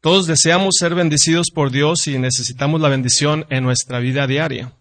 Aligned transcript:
Todos 0.00 0.26
deseamos 0.26 0.76
ser 0.78 0.94
bendecidos 0.94 1.50
por 1.52 1.72
Dios 1.72 2.06
y 2.06 2.18
necesitamos 2.18 2.80
la 2.80 2.88
bendición 2.88 3.46
en 3.50 3.64
nuestra 3.64 3.98
vida 3.98 4.28
diaria. 4.28 4.72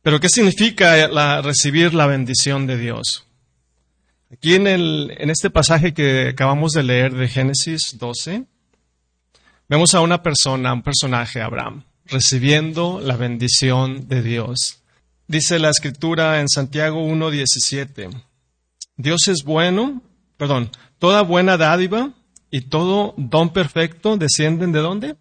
Pero 0.00 0.18
¿qué 0.18 0.30
significa 0.30 1.42
recibir 1.42 1.92
la 1.92 2.06
bendición 2.06 2.66
de 2.66 2.78
Dios? 2.78 3.26
Aquí 4.32 4.54
en, 4.54 4.66
el, 4.66 5.14
en 5.18 5.28
este 5.28 5.50
pasaje 5.50 5.92
que 5.92 6.28
acabamos 6.30 6.72
de 6.72 6.82
leer 6.82 7.12
de 7.12 7.28
Génesis 7.28 7.96
12, 7.98 8.44
vemos 9.68 9.94
a 9.94 10.00
una 10.00 10.22
persona, 10.22 10.72
un 10.72 10.82
personaje, 10.82 11.42
Abraham, 11.42 11.84
recibiendo 12.06 13.00
la 13.00 13.16
bendición 13.16 14.08
de 14.08 14.22
Dios. 14.22 14.82
Dice 15.28 15.58
la 15.58 15.68
escritura 15.68 16.40
en 16.40 16.48
Santiago 16.48 17.04
1.17, 17.04 18.22
Dios 18.96 19.28
es 19.28 19.44
bueno, 19.44 20.00
perdón, 20.38 20.70
toda 20.98 21.22
buena 21.22 21.58
dádiva 21.58 22.14
y 22.56 22.62
todo 22.62 23.12
don 23.18 23.52
perfecto 23.52 24.16
descienden 24.16 24.72
de 24.72 24.80
dónde? 24.80 25.16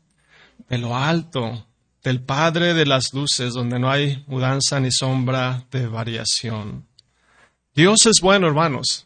De 0.69 0.77
lo 0.77 0.95
alto, 0.95 1.67
del 2.01 2.21
Padre 2.21 2.73
de 2.73 2.85
las 2.85 3.13
luces, 3.13 3.53
donde 3.53 3.77
no 3.77 3.91
hay 3.91 4.23
mudanza 4.27 4.79
ni 4.79 4.89
sombra 4.89 5.65
de 5.69 5.85
variación. 5.87 6.85
Dios 7.73 8.05
es 8.05 8.21
bueno, 8.21 8.47
hermanos. 8.47 9.05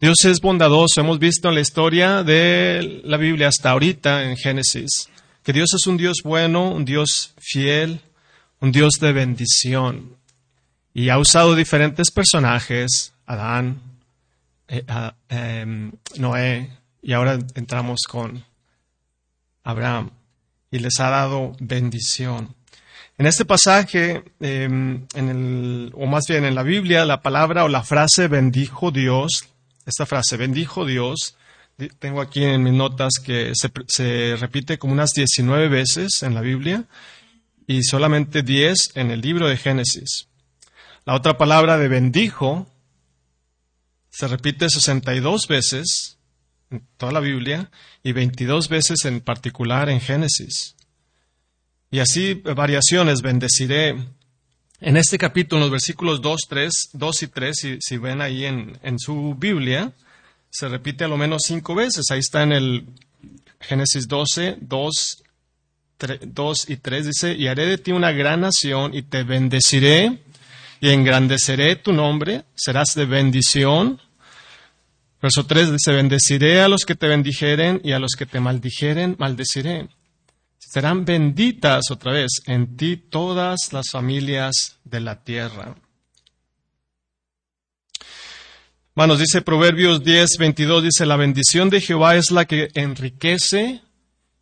Dios 0.00 0.16
es 0.24 0.40
bondadoso. 0.40 1.00
Hemos 1.00 1.20
visto 1.20 1.48
en 1.48 1.54
la 1.54 1.60
historia 1.60 2.24
de 2.24 3.02
la 3.04 3.18
Biblia 3.18 3.46
hasta 3.46 3.70
ahorita 3.70 4.24
en 4.24 4.36
Génesis 4.36 5.08
que 5.44 5.52
Dios 5.52 5.74
es 5.74 5.86
un 5.86 5.96
Dios 5.96 6.22
bueno, 6.24 6.72
un 6.72 6.84
Dios 6.84 7.34
fiel, 7.38 8.00
un 8.58 8.72
Dios 8.72 8.98
de 8.98 9.12
bendición. 9.12 10.16
Y 10.92 11.08
ha 11.10 11.18
usado 11.18 11.54
diferentes 11.54 12.10
personajes, 12.10 13.12
Adán, 13.26 13.80
eh, 14.66 14.82
em, 15.28 15.92
Noé, 16.16 16.70
y 17.04 17.12
ahora 17.12 17.38
entramos 17.54 18.00
con 18.08 18.42
Abraham, 19.62 20.10
y 20.70 20.78
les 20.78 20.98
ha 21.00 21.10
dado 21.10 21.52
bendición. 21.60 22.54
En 23.18 23.26
este 23.26 23.44
pasaje, 23.44 24.24
em, 24.40 25.06
en 25.14 25.28
el, 25.28 25.92
o 25.94 26.06
más 26.06 26.24
bien 26.26 26.46
en 26.46 26.54
la 26.54 26.62
Biblia, 26.62 27.04
la 27.04 27.20
palabra 27.20 27.64
o 27.64 27.68
la 27.68 27.84
frase 27.84 28.26
bendijo 28.26 28.90
Dios, 28.90 29.46
esta 29.84 30.06
frase, 30.06 30.38
bendijo 30.38 30.86
Dios, 30.86 31.36
tengo 31.98 32.22
aquí 32.22 32.42
en 32.42 32.62
mis 32.62 32.72
notas 32.72 33.14
que 33.22 33.52
se, 33.54 33.70
se, 33.86 34.36
repite 34.36 34.78
como 34.78 34.94
unas 34.94 35.10
19 35.10 35.68
veces 35.68 36.22
en 36.22 36.34
la 36.34 36.40
Biblia 36.40 36.84
y 37.66 37.82
solamente 37.82 38.42
10 38.42 38.92
en 38.94 39.10
el 39.10 39.20
libro 39.20 39.46
de 39.48 39.58
Génesis. 39.58 40.28
La 41.04 41.14
otra 41.14 41.36
palabra 41.36 41.76
de 41.76 41.88
bendijo 41.88 42.66
se 44.08 44.26
repite 44.26 44.70
62 44.70 45.48
veces 45.48 46.13
toda 46.96 47.12
la 47.12 47.20
Biblia 47.20 47.70
y 48.02 48.12
22 48.12 48.68
veces 48.68 49.04
en 49.04 49.20
particular 49.20 49.88
en 49.88 50.00
Génesis. 50.00 50.74
Y 51.90 52.00
así 52.00 52.34
variaciones, 52.34 53.22
bendeciré. 53.22 53.96
En 54.80 54.96
este 54.96 55.16
capítulo, 55.16 55.58
en 55.58 55.62
los 55.62 55.70
versículos 55.70 56.20
2, 56.20 56.40
3, 56.48 56.72
2 56.92 57.22
y 57.22 57.26
3, 57.28 57.56
si, 57.56 57.76
si 57.80 57.96
ven 57.96 58.20
ahí 58.20 58.44
en, 58.44 58.78
en, 58.82 58.98
su 58.98 59.34
Biblia, 59.38 59.92
se 60.50 60.68
repite 60.68 61.04
a 61.04 61.08
lo 61.08 61.16
menos 61.16 61.42
cinco 61.46 61.74
veces. 61.74 62.06
Ahí 62.10 62.18
está 62.18 62.42
en 62.42 62.52
el 62.52 62.86
Génesis 63.60 64.08
12, 64.08 64.58
2, 64.60 65.22
3, 65.96 66.18
2 66.22 66.70
y 66.70 66.76
3, 66.76 67.06
dice, 67.06 67.34
y 67.34 67.46
haré 67.46 67.66
de 67.66 67.78
ti 67.78 67.92
una 67.92 68.12
gran 68.12 68.40
nación 68.40 68.94
y 68.94 69.02
te 69.02 69.22
bendeciré 69.22 70.18
y 70.80 70.90
engrandeceré 70.90 71.76
tu 71.76 71.92
nombre, 71.92 72.44
serás 72.54 72.94
de 72.94 73.06
bendición. 73.06 74.00
Verso 75.24 75.46
3 75.46 75.72
dice, 75.72 75.90
bendeciré 75.90 76.60
a 76.60 76.68
los 76.68 76.84
que 76.84 76.96
te 76.96 77.08
bendijeren 77.08 77.80
y 77.82 77.92
a 77.92 77.98
los 77.98 78.10
que 78.12 78.26
te 78.26 78.40
maldijeren, 78.40 79.16
maldeciré. 79.18 79.88
Serán 80.58 81.06
benditas 81.06 81.84
otra 81.90 82.12
vez 82.12 82.42
en 82.44 82.76
ti 82.76 82.98
todas 82.98 83.72
las 83.72 83.88
familias 83.90 84.76
de 84.84 85.00
la 85.00 85.24
tierra. 85.24 85.76
Bueno, 88.94 89.16
dice 89.16 89.40
Proverbios 89.40 90.04
10, 90.04 90.36
22, 90.38 90.82
dice, 90.82 91.06
la 91.06 91.16
bendición 91.16 91.70
de 91.70 91.80
Jehová 91.80 92.16
es 92.16 92.30
la 92.30 92.44
que 92.44 92.68
enriquece 92.74 93.80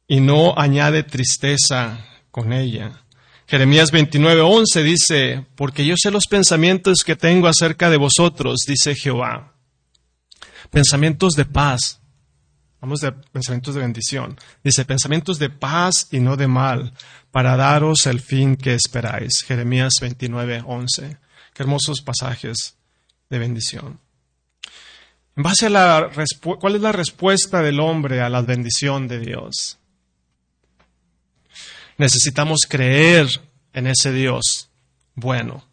y 0.08 0.18
no 0.18 0.52
añade 0.58 1.04
tristeza 1.04 2.04
con 2.32 2.52
ella. 2.52 3.04
Jeremías 3.46 3.92
29:11 3.92 4.82
dice, 4.82 5.46
porque 5.54 5.86
yo 5.86 5.94
sé 5.96 6.10
los 6.10 6.26
pensamientos 6.26 7.04
que 7.06 7.14
tengo 7.14 7.46
acerca 7.46 7.88
de 7.88 7.98
vosotros, 7.98 8.64
dice 8.66 8.96
Jehová. 8.96 9.51
Pensamientos 10.72 11.34
de 11.34 11.44
paz. 11.44 12.00
Vamos 12.80 13.00
de 13.00 13.12
pensamientos 13.12 13.74
de 13.74 13.82
bendición. 13.82 14.38
Dice, 14.64 14.86
pensamientos 14.86 15.38
de 15.38 15.50
paz 15.50 16.08
y 16.10 16.18
no 16.18 16.38
de 16.38 16.48
mal, 16.48 16.94
para 17.30 17.56
daros 17.56 18.06
el 18.06 18.20
fin 18.20 18.56
que 18.56 18.72
esperáis. 18.72 19.42
Jeremías 19.46 19.92
29:11. 20.00 21.18
Qué 21.52 21.62
hermosos 21.62 22.00
pasajes 22.00 22.78
de 23.28 23.38
bendición. 23.38 24.00
En 25.36 25.42
base 25.42 25.66
a 25.66 25.70
la 25.70 26.10
¿cuál 26.40 26.76
es 26.76 26.80
la 26.80 26.92
respuesta 26.92 27.60
del 27.60 27.78
hombre 27.78 28.22
a 28.22 28.30
la 28.30 28.40
bendición 28.40 29.08
de 29.08 29.20
Dios? 29.20 29.78
Necesitamos 31.98 32.60
creer 32.66 33.28
en 33.74 33.88
ese 33.88 34.10
Dios 34.10 34.70
bueno, 35.14 35.68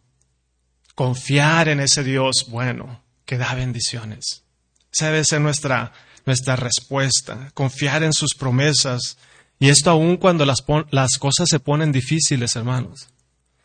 confiar 0.94 1.68
en 1.68 1.80
ese 1.80 2.04
Dios 2.04 2.46
bueno 2.48 3.02
que 3.24 3.38
da 3.38 3.54
bendiciones. 3.54 4.44
Esa 4.92 5.06
debe 5.06 5.24
ser 5.24 5.40
nuestra, 5.40 5.92
nuestra 6.26 6.56
respuesta, 6.56 7.50
confiar 7.54 8.02
en 8.02 8.12
sus 8.12 8.34
promesas. 8.34 9.18
Y 9.58 9.68
esto 9.68 9.90
aún 9.90 10.16
cuando 10.16 10.44
las, 10.44 10.64
las 10.90 11.18
cosas 11.18 11.48
se 11.48 11.60
ponen 11.60 11.92
difíciles, 11.92 12.56
hermanos. 12.56 13.08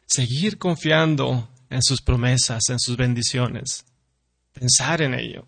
Seguir 0.06 0.58
confiando 0.58 1.50
en 1.70 1.82
sus 1.82 2.02
promesas, 2.02 2.64
en 2.70 2.80
sus 2.80 2.98
bendiciones. 2.98 3.86
Pensar 4.54 5.02
en 5.02 5.14
ello. 5.14 5.46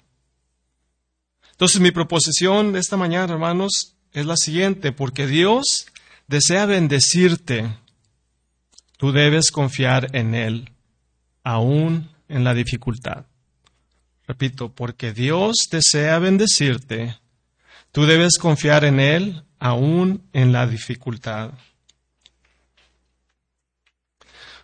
Entonces 1.51 1.81
mi 1.81 1.91
proposición 1.91 2.73
de 2.73 2.79
esta 2.79 2.97
mañana, 2.97 3.33
hermanos, 3.33 3.95
es 4.13 4.25
la 4.25 4.38
siguiente, 4.38 4.91
porque 4.91 5.27
Dios 5.27 5.88
desea 6.27 6.65
bendecirte, 6.65 7.77
tú 8.97 9.11
debes 9.11 9.51
confiar 9.51 10.15
en 10.15 10.35
Él, 10.35 10.71
aún 11.44 12.11
en 12.27 12.44
la 12.44 12.53
dificultad. 12.53 13.25
Repito, 14.27 14.73
porque 14.73 15.13
Dios 15.13 15.67
desea 15.71 16.19
bendecirte, 16.19 17.17
tú 17.91 18.05
debes 18.05 18.38
confiar 18.38 18.83
en 18.83 18.99
Él, 18.99 19.43
aún 19.59 20.27
en 20.33 20.51
la 20.51 20.67
dificultad. 20.67 21.51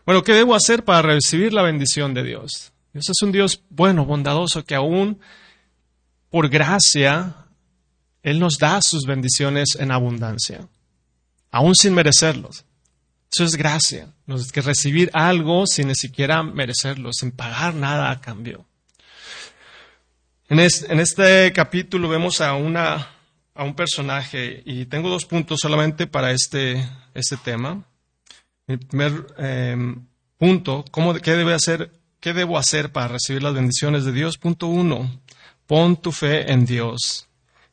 Bueno, 0.06 0.22
¿qué 0.24 0.34
debo 0.34 0.54
hacer 0.54 0.84
para 0.84 1.02
recibir 1.02 1.54
la 1.54 1.62
bendición 1.62 2.14
de 2.14 2.24
Dios? 2.24 2.74
Dios 2.92 3.10
es 3.10 3.22
un 3.22 3.32
Dios 3.32 3.64
bueno, 3.70 4.06
bondadoso, 4.06 4.66
que 4.66 4.76
aún 4.76 5.20
por 6.30 6.50
gracia, 6.50 7.36
Él 8.22 8.40
nos 8.40 8.58
da 8.58 8.82
sus 8.82 9.06
bendiciones 9.06 9.76
en 9.80 9.92
abundancia 9.92 10.68
aún 11.54 11.76
sin 11.76 11.94
merecerlos. 11.94 12.66
Eso 13.32 13.46
es 13.46 13.56
gracia, 13.56 14.14
es 14.28 14.52
que 14.52 14.62
recibir 14.62 15.10
algo 15.14 15.66
sin 15.66 15.88
ni 15.88 15.96
siquiera 15.96 16.44
merecerlo, 16.44 17.12
sin 17.14 17.32
pagar 17.32 17.74
nada 17.74 18.12
a 18.12 18.20
cambio. 18.20 18.66
En 20.50 20.60
este, 20.60 21.54
capítulo 21.54 22.10
vemos 22.10 22.42
a, 22.42 22.54
una, 22.54 23.08
un 23.56 23.76
personaje 23.76 24.62
y 24.66 24.86
tengo 24.86 25.10
dos 25.10 25.26
puntos 25.26 25.60
solamente 25.62 26.06
para 26.06 26.32
este, 26.32 26.86
este 27.14 27.38
tema. 27.38 27.82
Mi 28.68 28.76
primer 28.76 29.26
em, 29.38 30.06
punto, 30.38 30.84
¿cómo, 30.92 31.14
¿qué 31.16 31.34
debo 31.34 32.58
hacer 32.58 32.92
para 32.92 33.08
recibir 33.08 33.42
las 33.42 33.54
bendiciones 33.54 34.04
de 34.04 34.12
Dios? 34.12 34.38
Punto 34.38 34.68
uno, 34.68 35.22
pon 35.66 35.96
tu 35.96 36.12
fe 36.12 36.52
en 36.52 36.66
Dios 36.66 37.30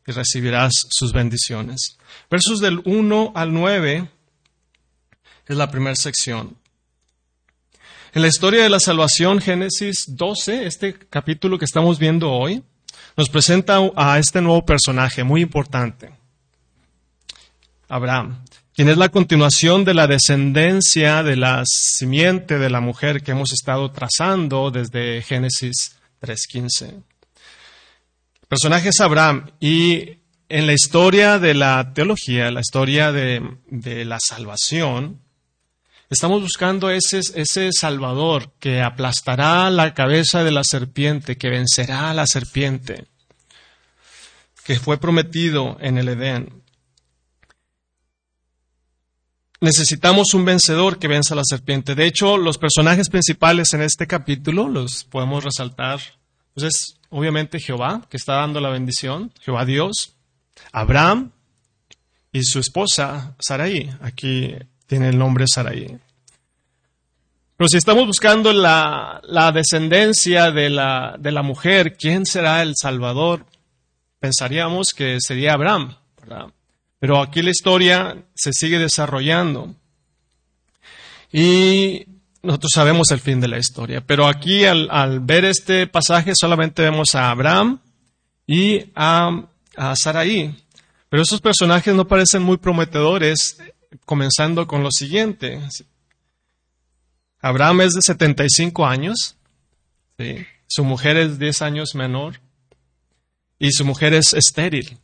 y 0.07 0.13
recibirás 0.13 0.73
sus 0.91 1.13
bendiciones. 1.13 1.99
Versos 2.31 2.61
del 2.61 2.83
1 2.85 3.33
al 3.35 3.53
9 3.53 4.09
es 5.47 5.57
la 5.57 5.71
primera 5.73 5.97
sección. 5.97 6.57
En 8.13 8.23
la 8.23 8.29
historia 8.29 8.63
de 8.63 8.71
la 8.71 8.81
salvación, 8.81 9.41
Génesis 9.41 10.05
12, 10.09 10.67
este 10.67 10.95
capítulo 10.95 11.59
que 11.59 11.65
estamos 11.65 11.99
viendo 11.99 12.31
hoy, 12.31 12.63
nos 13.17 13.29
presenta 13.29 13.79
a 13.97 14.19
este 14.19 14.41
nuevo 14.41 14.65
personaje 14.65 15.25
muy 15.25 15.43
importante, 15.43 16.11
Abraham, 17.89 18.45
quien 18.75 18.89
es 18.89 18.97
la 18.97 19.09
continuación 19.09 19.85
de 19.85 19.95
la 19.95 20.07
descendencia 20.07 21.23
de 21.23 21.37
la 21.37 21.63
simiente 21.67 22.59
de 22.59 22.71
la 22.71 22.81
mujer 22.81 23.23
que 23.23 23.33
hemos 23.33 23.53
estado 23.53 23.91
trazando 23.91 24.71
desde 24.71 25.23
Génesis 25.23 25.97
3.15 26.23 27.03
personaje 28.51 28.89
es 28.89 28.99
Abraham 28.99 29.53
y 29.61 30.19
en 30.49 30.67
la 30.67 30.73
historia 30.73 31.39
de 31.39 31.55
la 31.55 31.93
teología, 31.95 32.51
la 32.51 32.61
historia 32.61 33.13
de, 33.13 33.41
la 34.05 34.19
salvación, 34.19 35.21
estamos 36.11 36.43
buscando 36.43 36.91
ese, 36.91 37.21
ese 37.21 37.71
Salvador 37.73 38.53
que 38.59 38.83
aplastará 38.83 39.71
la 39.71 39.95
cabeza 39.95 40.45
de 40.45 40.51
la 40.51 40.65
serpiente, 40.65 41.39
que 41.39 41.49
vencerá 41.49 42.11
a 42.11 42.15
la 42.15 42.27
serpiente, 42.27 43.07
que 44.65 44.79
fue 44.79 44.99
prometido 44.99 45.79
en 45.81 45.97
el 45.97 46.09
Edén. 46.09 46.61
necesitamos 49.61 50.33
un 50.35 50.45
vencedor 50.45 50.99
que 50.99 51.09
venza 51.09 51.35
a 51.35 51.37
la 51.37 51.45
serpiente. 51.45 51.95
De 51.95 52.07
hecho, 52.07 52.37
los 52.39 52.59
personajes 52.59 53.09
principales 53.09 53.73
en 53.75 53.83
este 53.83 54.07
capítulo 54.07 54.69
los 54.69 55.05
podemos 55.05 55.45
resaltar. 55.45 56.01
Pues 56.55 56.67
es 56.67 56.95
obviamente 57.11 57.61
Jehová, 57.61 58.07
que 58.09 58.17
está 58.17 58.35
dando 58.35 58.61
la 58.61 58.71
bendición, 58.71 59.33
Jehová 59.41 59.65
Dios, 59.65 60.17
Abraham 60.73 61.33
y 62.33 62.43
su 62.43 62.59
esposa 62.59 63.37
Sarai. 63.39 63.95
Aquí 64.01 64.55
tiene 64.91 65.09
el 65.09 65.19
nombre 65.19 65.45
Sarai. 65.47 65.87
Pero 67.57 67.69
si 67.69 67.77
estamos 67.77 68.09
buscando 68.09 68.53
la, 68.53 69.21
descendencia 69.55 70.51
de 70.51 70.69
la, 70.69 71.43
mujer, 71.45 71.97
¿quién 71.97 72.27
será 72.27 72.61
el 72.61 72.75
Salvador? 72.75 73.47
Pensaríamos 74.19 74.89
que 74.89 75.19
sería 75.21 75.53
Abraham, 75.53 75.95
Pero 76.99 77.23
aquí 77.23 77.41
la 77.41 77.51
historia 77.51 78.17
se 78.35 78.53
sigue 78.53 78.81
desarrollando. 78.81 79.77
Y 81.33 82.05
nosotros 82.43 82.73
sabemos 82.75 83.13
el 83.13 83.21
fin 83.21 83.41
de 83.41 83.47
la 83.47 83.59
historia. 83.59 84.01
Pero 84.05 84.27
aquí 84.27 84.65
al, 84.65 85.21
ver 85.21 85.45
este 85.45 85.87
pasaje 85.87 86.33
solamente 86.35 86.83
vemos 86.83 87.15
a 87.15 87.31
Abraham 87.31 87.79
y 88.45 88.87
a, 88.97 89.45
a 89.77 89.95
Sarai. 89.95 90.53
Pero 91.09 91.23
esos 91.23 91.41
personajes 91.41 91.95
no 91.95 92.09
parecen 92.09 92.43
muy 92.43 92.57
prometedores, 92.57 93.57
comenzando 94.05 94.67
con 94.67 94.83
lo 94.83 94.91
siguiente. 94.91 95.61
Abraham 97.41 97.83
es 97.83 97.93
de 97.95 98.03
75 98.03 98.87
años, 98.87 99.37
su 100.67 100.85
mujer 100.85 101.17
es 101.17 101.39
10 101.39 101.63
años 101.63 101.95
menor 101.95 102.41
y 103.59 103.73
su 103.73 103.85
mujer 103.85 104.15
es 104.15 104.33
estéril. 104.35 104.99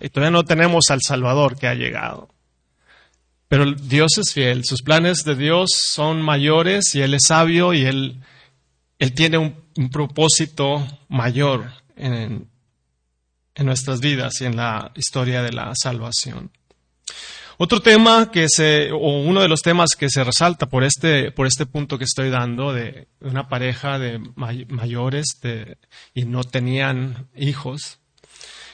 Y 0.00 0.08
todavía 0.08 0.30
no 0.30 0.44
tenemos 0.44 0.84
al 0.90 1.00
Salvador 1.02 1.56
que 1.56 1.68
ha 1.68 1.74
llegado. 1.74 2.28
Pero 3.48 3.70
Dios 3.72 4.18
es 4.18 4.32
fiel, 4.32 4.64
sus 4.64 4.82
planes 4.82 5.24
de 5.24 5.36
Dios 5.36 5.70
son 5.72 6.22
mayores 6.22 6.94
y 6.94 7.02
Él 7.02 7.14
es 7.14 7.22
sabio 7.28 7.74
y 7.74 7.84
Él, 7.84 8.22
él 8.98 9.12
tiene 9.12 9.38
un, 9.38 9.62
propósito 9.90 10.86
mayor 11.08 11.70
en, 11.96 12.48
en 13.54 13.66
nuestras 13.66 14.00
vidas 14.00 14.40
y 14.40 14.46
en 14.46 14.56
la 14.56 14.90
historia 14.96 15.42
de 15.42 15.52
la 15.52 15.72
salvación. 15.74 16.50
Otro 17.58 17.80
tema 17.80 18.30
que 18.30 18.48
se, 18.48 18.90
o 18.92 19.22
uno 19.22 19.40
de 19.40 19.48
los 19.48 19.62
temas 19.62 19.90
que 19.98 20.08
se 20.08 20.24
resalta 20.24 20.66
por 20.66 20.84
este, 20.84 21.30
por 21.32 21.46
este 21.46 21.66
punto 21.66 21.98
que 21.98 22.04
estoy 22.04 22.30
dando 22.30 22.72
de 22.72 23.08
una 23.20 23.48
pareja 23.48 23.98
de 23.98 24.18
mayores 24.68 25.26
y 26.14 26.24
no 26.24 26.44
tenían 26.44 27.28
hijos, 27.36 27.98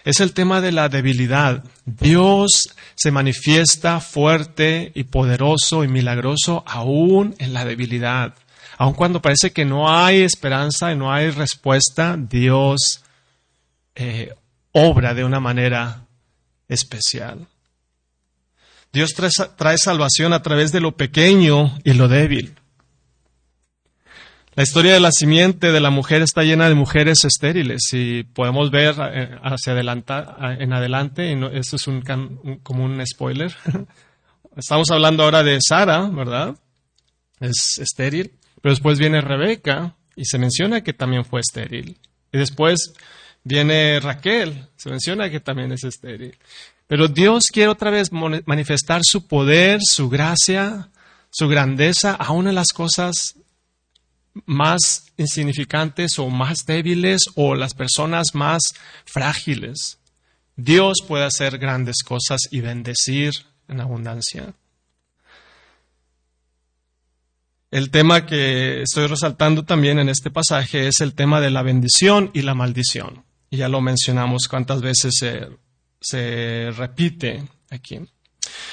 es 0.04 0.20
el 0.20 0.32
tema 0.32 0.60
de 0.60 0.72
la 0.72 0.88
debilidad. 0.88 1.64
Dios 1.84 2.70
se 2.94 3.10
manifiesta 3.10 4.00
fuerte 4.00 4.92
y 4.94 5.04
poderoso 5.04 5.84
y 5.84 5.88
milagroso 5.88 6.64
aún 6.66 7.34
en 7.38 7.52
la 7.52 7.64
debilidad. 7.64 8.34
Aun 8.78 8.94
cuando 8.94 9.20
parece 9.20 9.52
que 9.52 9.64
no 9.64 9.94
hay 9.94 10.22
esperanza 10.22 10.92
y 10.92 10.96
no 10.96 11.12
hay 11.12 11.30
respuesta, 11.30 12.16
Dios 12.16 13.02
eh, 13.96 14.32
obra 14.72 15.14
de 15.14 15.24
una 15.24 15.40
manera 15.40 16.06
especial. 16.68 17.46
Dios 18.98 19.14
trae, 19.14 19.78
salvación 19.78 20.32
a 20.32 20.42
través 20.42 20.72
de 20.72 20.80
lo 20.80 20.96
pequeño 20.96 21.78
y 21.84 21.92
lo 21.92 22.08
débil. 22.08 22.56
La 24.56 24.64
historia 24.64 24.92
de 24.92 24.98
la 24.98 25.12
simiente 25.12 25.70
de 25.70 25.78
la 25.78 25.90
mujer 25.90 26.20
está 26.20 26.42
llena 26.42 26.68
de 26.68 26.74
mujeres 26.74 27.18
estériles 27.24 27.80
y 27.92 28.24
podemos 28.24 28.72
ver 28.72 28.96
eh, 28.98 29.38
hacia 29.44 29.72
adelante, 29.74 30.14
en 30.58 30.72
adelante, 30.72 31.32
y 31.32 31.40
esto 31.56 31.76
es 31.76 31.86
un, 31.86 32.02
como 32.64 32.84
un 32.84 33.00
spoiler. 33.06 33.54
Estamos 34.56 34.90
hablando 34.90 35.22
ahora 35.22 35.44
de 35.44 35.60
Sara, 35.60 36.00
¿verdad? 36.08 36.56
Es 37.38 37.78
estéril, 37.78 38.32
pero 38.60 38.72
después 38.72 38.98
viene 38.98 39.20
Rebeca 39.20 39.94
y 40.16 40.24
se 40.24 40.38
menciona 40.38 40.80
que 40.80 40.92
también 40.92 41.24
fue 41.24 41.38
estéril. 41.38 41.98
Y 42.32 42.38
después 42.38 42.94
viene 43.44 44.00
Raquel, 44.00 44.66
se 44.74 44.90
menciona 44.90 45.30
que 45.30 45.38
también 45.38 45.70
es 45.70 45.84
estéril. 45.84 46.36
Pero 46.88 47.06
Dios 47.06 47.44
quiere 47.52 47.68
otra 47.68 47.90
vez 47.90 48.10
manifestar 48.10 49.02
su 49.04 49.26
poder, 49.26 49.80
su 49.82 50.08
gracia, 50.08 50.88
su 51.30 51.46
grandeza, 51.46 52.14
aún 52.14 52.48
en 52.48 52.54
las 52.54 52.68
cosas 52.68 53.36
más 54.46 55.12
insignificantes 55.18 56.18
o 56.18 56.30
más 56.30 56.64
débiles 56.64 57.20
o 57.34 57.54
las 57.54 57.74
personas 57.74 58.28
más 58.34 58.62
frágiles. 59.04 59.98
Dios 60.56 60.98
puede 61.06 61.24
hacer 61.24 61.58
grandes 61.58 62.02
cosas 62.02 62.40
y 62.50 62.62
bendecir 62.62 63.34
en 63.68 63.80
abundancia. 63.80 64.54
El 67.70 67.90
tema 67.90 68.24
que 68.24 68.80
estoy 68.80 69.08
resaltando 69.08 69.62
también 69.62 69.98
en 69.98 70.08
este 70.08 70.30
pasaje 70.30 70.88
es 70.88 71.02
el 71.02 71.12
tema 71.12 71.42
de 71.42 71.50
la 71.50 71.62
bendición 71.62 72.30
y 72.32 72.42
la 72.42 72.54
maldición. 72.54 73.24
Ya 73.50 73.68
lo 73.68 73.82
mencionamos 73.82 74.48
cuántas 74.48 74.80
veces 74.80 75.14
se 75.18 75.48
se 76.00 76.70
repite 76.76 77.42
aquí. 77.70 78.00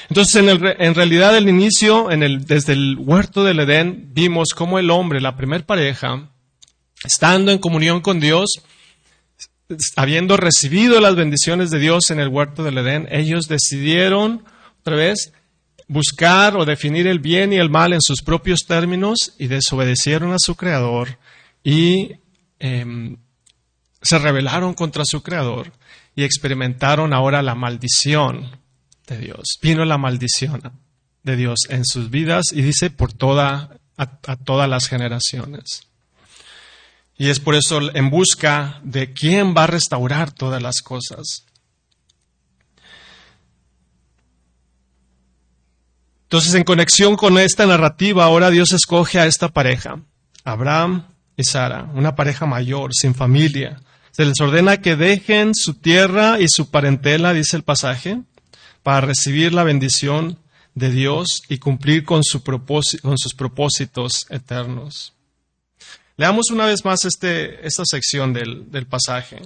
Entonces, 0.10 0.36
en, 0.36 0.96
realidad, 0.96 1.36
el 1.36 1.50
inicio, 1.50 2.12
en 2.12 2.24
el, 2.24 2.46
desde 2.46 2.74
el 2.74 2.98
huerto 3.00 3.44
del 3.44 3.60
Edén, 3.60 4.10
vimos 4.14 4.50
cómo 4.56 4.80
el 4.80 4.92
hombre, 4.92 5.20
la 5.20 5.36
primer 5.36 5.66
pareja, 5.66 6.30
estando 7.04 7.52
en 7.52 7.58
comunión 7.58 8.02
con 8.02 8.20
Dios, 8.20 8.54
habiendo 9.96 10.38
recibido 10.38 11.02
las 11.02 11.16
bendiciones 11.16 11.72
de 11.72 11.80
Dios 11.80 12.12
en 12.12 12.20
el 12.20 12.28
huerto 12.28 12.64
del 12.64 12.78
Edén, 12.78 13.08
ellos 13.12 13.48
decidieron, 13.48 14.44
otra 14.82 14.96
vez, 14.96 15.34
buscar 15.88 16.56
o 16.56 16.66
definir 16.66 17.08
el 17.08 17.20
bien 17.20 17.54
y 17.54 17.58
el 17.58 17.70
mal 17.70 17.94
en 17.94 18.02
sus 18.02 18.22
propios 18.22 18.62
términos 18.68 19.34
y 19.38 19.48
desobedecieron 19.48 20.34
a 20.34 20.40
su 20.40 20.56
Creador 20.56 21.18
y 21.64 22.14
em, 22.60 23.18
se 24.02 24.20
rebelaron 24.20 24.74
contra 24.74 25.04
su 25.06 25.22
Creador 25.22 25.72
y 26.16 26.24
experimentaron 26.24 27.14
ahora 27.14 27.42
la 27.42 27.56
maldición 27.56 28.60
de 29.08 29.18
Dios. 29.18 29.58
Vino 29.62 29.84
la 29.86 29.98
maldición 29.98 30.62
de 31.24 31.36
Dios 31.36 31.60
en 31.70 31.86
sus 31.86 32.10
vidas 32.10 32.46
y 32.54 32.62
dice 32.62 32.90
por 32.90 33.12
toda, 33.12 33.78
a, 33.98 34.36
todas 34.38 34.70
las 34.70 34.88
generaciones. 34.88 35.88
Y 37.18 37.30
es 37.30 37.40
por 37.40 37.56
eso 37.56 37.80
en 37.96 38.10
busca 38.10 38.80
de 38.84 39.14
quién 39.14 39.56
va 39.56 39.64
a 39.64 39.68
restaurar 39.68 40.32
todas 40.32 40.62
las 40.62 40.82
cosas. 40.82 41.46
Entonces, 46.24 46.56
en 46.56 46.64
conexión 46.64 47.16
con 47.16 47.38
esta 47.38 47.66
narrativa, 47.66 48.26
ahora 48.26 48.50
Dios 48.50 48.74
escoge 48.74 49.20
a 49.20 49.26
esta 49.26 49.50
pareja, 49.50 50.02
Abraham 50.44 51.08
y 51.38 51.44
Sara, 51.44 51.90
una 51.94 52.16
pareja 52.16 52.46
mayor, 52.46 52.92
sin 52.94 53.14
familia, 53.14 53.80
se 54.16 54.24
les 54.24 54.40
ordena 54.40 54.78
que 54.78 54.96
dejen 54.96 55.54
su 55.54 55.74
tierra 55.74 56.40
y 56.40 56.46
su 56.48 56.72
parentela, 56.72 57.34
dice 57.34 57.58
el 57.58 57.64
pasaje, 57.64 58.22
para 58.82 59.02
recibir 59.02 59.54
la 59.54 59.66
bendición 59.66 60.40
de 60.74 60.90
Dios 60.90 61.42
y 61.50 61.58
cumplir 61.58 62.06
con, 62.06 62.24
su 62.24 62.42
con 62.42 63.18
sus 63.18 63.34
propósitos 63.34 64.26
eternos. 64.30 65.14
Leamos 66.16 66.50
una 66.50 66.66
vez 66.66 66.86
más 66.86 67.04
este, 67.04 67.68
esta 67.68 67.84
sección 67.84 68.32
del, 68.32 68.72
del 68.72 68.88
pasaje. 68.88 69.42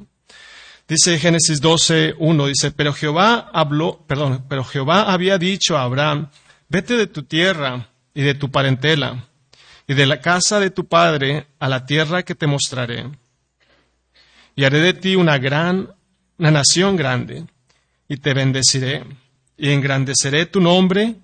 Dice 0.88 1.18
Génesis 1.18 1.62
12, 1.62 2.14
1, 2.20 2.46
dice, 2.46 2.70
pero 2.70 2.94
Jehová 2.94 3.50
habló, 3.52 4.06
perdón, 4.06 4.46
pero 4.48 4.64
Jehová 4.64 5.12
había 5.12 5.40
dicho 5.40 5.80
a 5.80 5.82
Abraham, 5.82 6.30
vete 6.68 6.96
de 6.96 7.08
tu 7.08 7.24
tierra 7.24 7.90
y 8.14 8.22
de 8.22 8.36
tu 8.36 8.52
parentela 8.52 9.26
y 9.88 9.96
de 9.96 10.06
la 10.06 10.22
casa 10.22 10.60
de 10.60 10.70
tu 10.70 10.86
padre 10.86 11.48
a 11.58 11.70
la 11.70 11.88
tierra 11.88 12.22
que 12.22 12.36
te 12.36 12.46
mostraré 12.46 13.08
y 14.60 14.66
haré 14.66 14.82
de 14.82 14.94
ti 14.94 15.16
una 15.16 15.38
gran, 15.38 15.96
una 16.38 16.52
nación 16.52 16.98
grande, 16.98 17.46
y 18.10 18.18
te 18.18 18.34
bendeciré, 18.34 19.06
y 19.58 19.70
engrandeceré 19.70 20.48
tu 20.48 20.60
nombre, 20.60 21.16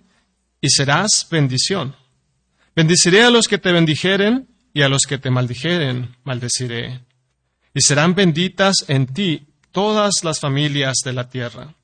y 0.61 0.69
serás 0.69 1.27
bendición. 1.29 1.93
Bendiciré 2.73 3.23
a 3.23 3.29
los 3.29 3.49
que 3.49 3.57
te 3.57 3.73
bendijeren, 3.73 4.47
y 4.73 4.83
a 4.83 4.87
los 4.87 5.01
que 5.01 5.17
te 5.17 5.31
maldijeren, 5.31 6.15
maldeciré. 6.23 7.01
Y 7.73 7.81
serán 7.81 8.15
benditas 8.15 8.85
en 8.87 9.05
ti 9.05 9.45
todas 9.73 10.23
las 10.23 10.39
familias 10.39 10.99
de 11.03 11.11
la 11.11 11.29
tierra. 11.29 11.75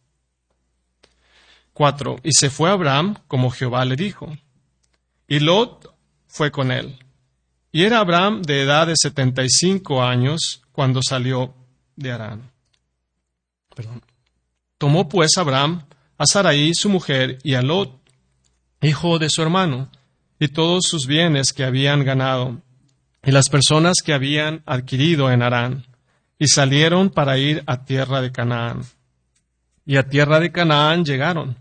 4. 1.74 2.16
Y 2.24 2.32
se 2.32 2.50
fue 2.50 2.70
Abraham 2.70 3.18
como 3.28 3.52
Jehová 3.52 3.84
le 3.84 3.98
dijo. 3.98 4.38
Y 5.28 5.40
Lot 5.40 5.94
fue 6.30 6.50
con 6.50 6.72
él. 6.72 6.98
Y 7.74 7.84
era 7.84 8.00
Abraham 8.00 8.42
de 8.42 8.62
edad 8.62 8.88
de 8.88 8.94
setenta 8.96 9.44
y 9.44 9.50
cinco 9.50 10.02
años 10.02 10.61
cuando 10.72 11.02
salió 11.02 11.54
de 11.96 12.12
Arán. 12.12 12.52
Tomó 14.78 15.08
pues 15.08 15.38
Abraham 15.38 15.86
a 16.18 16.26
Sarai 16.26 16.74
su 16.74 16.90
mujer 16.90 17.40
y 17.44 17.56
a 17.56 17.62
Lot, 17.62 18.00
hijo 18.82 19.20
de 19.20 19.30
su 19.30 19.42
hermano, 19.42 19.90
y 20.40 20.48
todos 20.48 20.86
sus 20.88 21.06
bienes 21.06 21.54
que 21.54 21.64
habían 21.64 22.04
ganado, 22.04 22.62
y 23.24 23.32
las 23.32 23.50
personas 23.50 23.98
que 24.04 24.14
habían 24.14 24.64
adquirido 24.66 25.32
en 25.32 25.44
Arán, 25.44 25.86
y 26.40 26.48
salieron 26.48 27.12
para 27.12 27.38
ir 27.38 27.64
a 27.68 27.86
tierra 27.86 28.22
de 28.22 28.32
Canaán. 28.32 28.82
Y 29.86 29.98
a 29.98 30.10
tierra 30.10 30.40
de 30.40 30.52
Canaán 30.52 31.06
llegaron. 31.06 31.58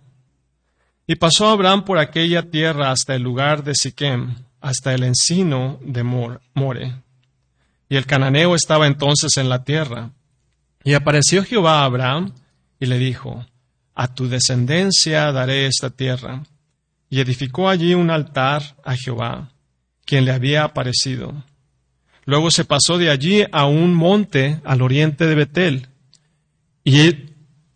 Y 1.07 1.17
pasó 1.17 1.49
Abraham 1.49 1.85
por 1.85 1.99
aquella 1.99 2.51
tierra 2.51 2.91
hasta 2.91 3.15
el 3.15 3.23
lugar 3.23 3.65
de 3.65 3.75
Siquem, 3.75 4.37
hasta 4.61 4.95
el 4.95 5.03
encino 5.03 5.79
de 5.83 6.03
More. 6.03 7.03
Y 7.91 7.97
el 7.97 8.07
cananeo 8.07 8.55
estaba 8.55 8.87
entonces 8.87 9.37
en 9.37 9.49
la 9.49 9.65
tierra. 9.65 10.13
Y 10.85 10.95
apareció 10.95 11.45
Jehová 11.45 11.81
a 11.81 11.85
Abraham 11.87 12.33
y 12.79 12.87
le 12.87 12.99
dijo, 12.99 13.45
A 13.97 14.15
tu 14.15 14.29
descendencia 14.29 15.33
daré 15.33 15.67
esta 15.67 15.91
tierra. 15.91 16.45
Y 17.11 17.19
edificó 17.19 17.69
allí 17.69 17.95
un 17.95 18.11
altar 18.11 18.77
a 18.85 18.95
Jehová, 18.97 19.51
quien 20.07 20.25
le 20.25 20.31
había 20.31 20.63
aparecido. 20.63 21.45
Luego 22.25 22.53
se 22.53 22.65
pasó 22.65 22.97
de 22.97 23.11
allí 23.11 23.45
a 23.51 23.67
un 23.67 23.93
monte 23.93 24.61
al 24.65 24.83
oriente 24.83 25.27
de 25.27 25.35
Betel, 25.35 25.89
y, 26.85 27.33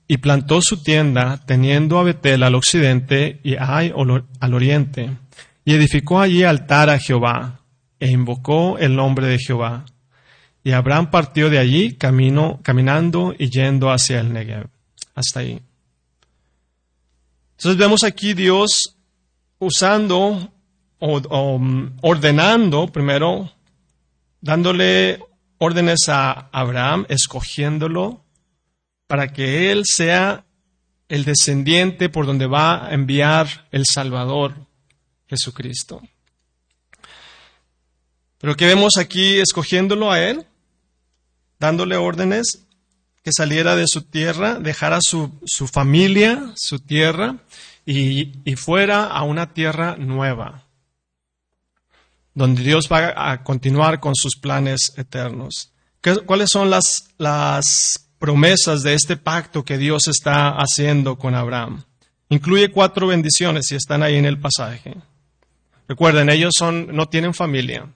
y 0.06 0.16
plantó 0.18 0.60
su 0.62 0.80
tienda, 0.80 1.40
teniendo 1.44 1.98
a 1.98 2.04
Betel 2.04 2.44
al 2.44 2.54
occidente 2.54 3.40
y 3.42 3.56
Ai 3.56 3.92
al 4.38 4.54
oriente, 4.54 5.10
y 5.64 5.74
edificó 5.74 6.20
allí 6.20 6.44
altar 6.44 6.88
a 6.88 7.00
Jehová, 7.00 7.62
e 7.98 8.12
invocó 8.12 8.78
el 8.78 8.94
nombre 8.94 9.26
de 9.26 9.38
Jehová. 9.40 9.86
Y 10.64 10.72
Abraham 10.72 11.10
partió 11.10 11.50
de 11.50 11.58
allí 11.58 11.94
camino, 11.94 12.58
caminando 12.62 13.34
y 13.38 13.50
yendo 13.50 13.90
hacia 13.90 14.20
el 14.20 14.32
Negev. 14.32 14.68
Hasta 15.14 15.40
ahí. 15.40 15.60
Entonces 17.58 17.76
vemos 17.76 18.02
aquí 18.02 18.32
Dios 18.32 18.96
usando 19.58 20.50
o, 20.98 21.58
mm, 21.58 21.98
ordenando 22.00 22.86
primero, 22.88 23.52
dándole 24.40 25.20
órdenes 25.58 26.08
a 26.08 26.48
Abraham, 26.50 27.04
escogiéndolo 27.10 28.24
para 29.06 29.32
que 29.32 29.70
él 29.70 29.82
sea 29.84 30.46
el 31.08 31.24
descendiente 31.24 32.08
por 32.08 32.24
donde 32.24 32.46
va 32.46 32.86
a 32.86 32.94
enviar 32.94 33.68
el 33.70 33.84
Salvador, 33.84 34.54
Jesucristo. 35.28 36.00
Pero 38.38 38.56
que 38.56 38.66
vemos 38.66 38.96
aquí 38.98 39.38
escogiéndolo 39.38 40.10
a 40.10 40.20
él, 40.22 40.46
dándole 41.58 41.96
órdenes 41.96 42.64
que 43.22 43.30
saliera 43.34 43.74
de 43.74 43.86
su 43.86 44.02
tierra, 44.02 44.58
dejara 44.60 44.98
su, 45.00 45.32
su 45.46 45.66
familia, 45.66 46.52
su 46.56 46.78
tierra, 46.78 47.36
y, 47.86 48.32
y, 48.44 48.56
fuera 48.56 49.06
a 49.06 49.22
una 49.24 49.52
tierra 49.52 49.96
nueva, 49.96 50.64
donde 52.34 52.62
Dios 52.62 52.88
va 52.90 53.32
a 53.32 53.42
continuar 53.42 54.00
con 54.00 54.14
sus 54.14 54.36
planes 54.36 54.92
eternos. 54.96 55.72
¿Cuáles 56.26 56.50
son 56.50 56.70
las, 56.70 57.08
las 57.18 58.10
promesas 58.18 58.82
de 58.82 58.94
este 58.94 59.16
pacto 59.16 59.64
que 59.64 59.78
Dios 59.78 60.08
está 60.08 60.50
haciendo 60.50 61.16
con 61.16 61.34
Abraham? 61.34 61.82
Incluye 62.28 62.70
cuatro 62.70 63.06
bendiciones 63.06 63.70
y 63.70 63.76
están 63.76 64.02
ahí 64.02 64.16
en 64.16 64.26
el 64.26 64.38
pasaje. 64.38 64.96
Recuerden, 65.88 66.30
ellos 66.30 66.52
son, 66.56 66.94
no 66.94 67.08
tienen 67.08 67.32
familia. 67.32 67.86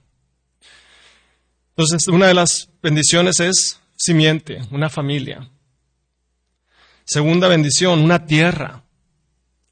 Entonces, 1.78 2.08
una 2.08 2.26
de 2.26 2.35
las 2.35 2.70
bendiciones 2.82 3.38
es 3.38 3.78
simiente, 3.94 4.62
una 4.73 4.88
familia. 4.88 5.49
Segunda 7.04 7.47
bendición, 7.47 8.00
una 8.00 8.26
tierra, 8.26 8.82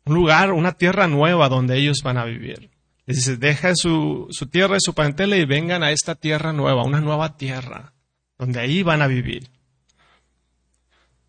un 0.04 0.14
lugar, 0.14 0.52
una 0.52 0.78
tierra 0.78 1.08
nueva 1.08 1.48
donde 1.48 1.76
ellos 1.76 2.02
van 2.04 2.16
a 2.16 2.24
vivir. 2.24 2.70
Dice, 3.08 3.36
deja 3.36 3.74
su, 3.74 4.28
su 4.30 4.46
tierra 4.46 4.76
y 4.76 4.80
su 4.80 4.94
parentela 4.94 5.36
y 5.36 5.46
vengan 5.46 5.82
a 5.82 5.90
esta 5.90 6.14
tierra 6.14 6.52
nueva, 6.52 6.84
una 6.84 7.00
nueva 7.00 7.36
tierra, 7.36 7.92
donde 8.38 8.60
ahí 8.60 8.84
van 8.84 9.02
a 9.02 9.08
vivir. 9.08 9.50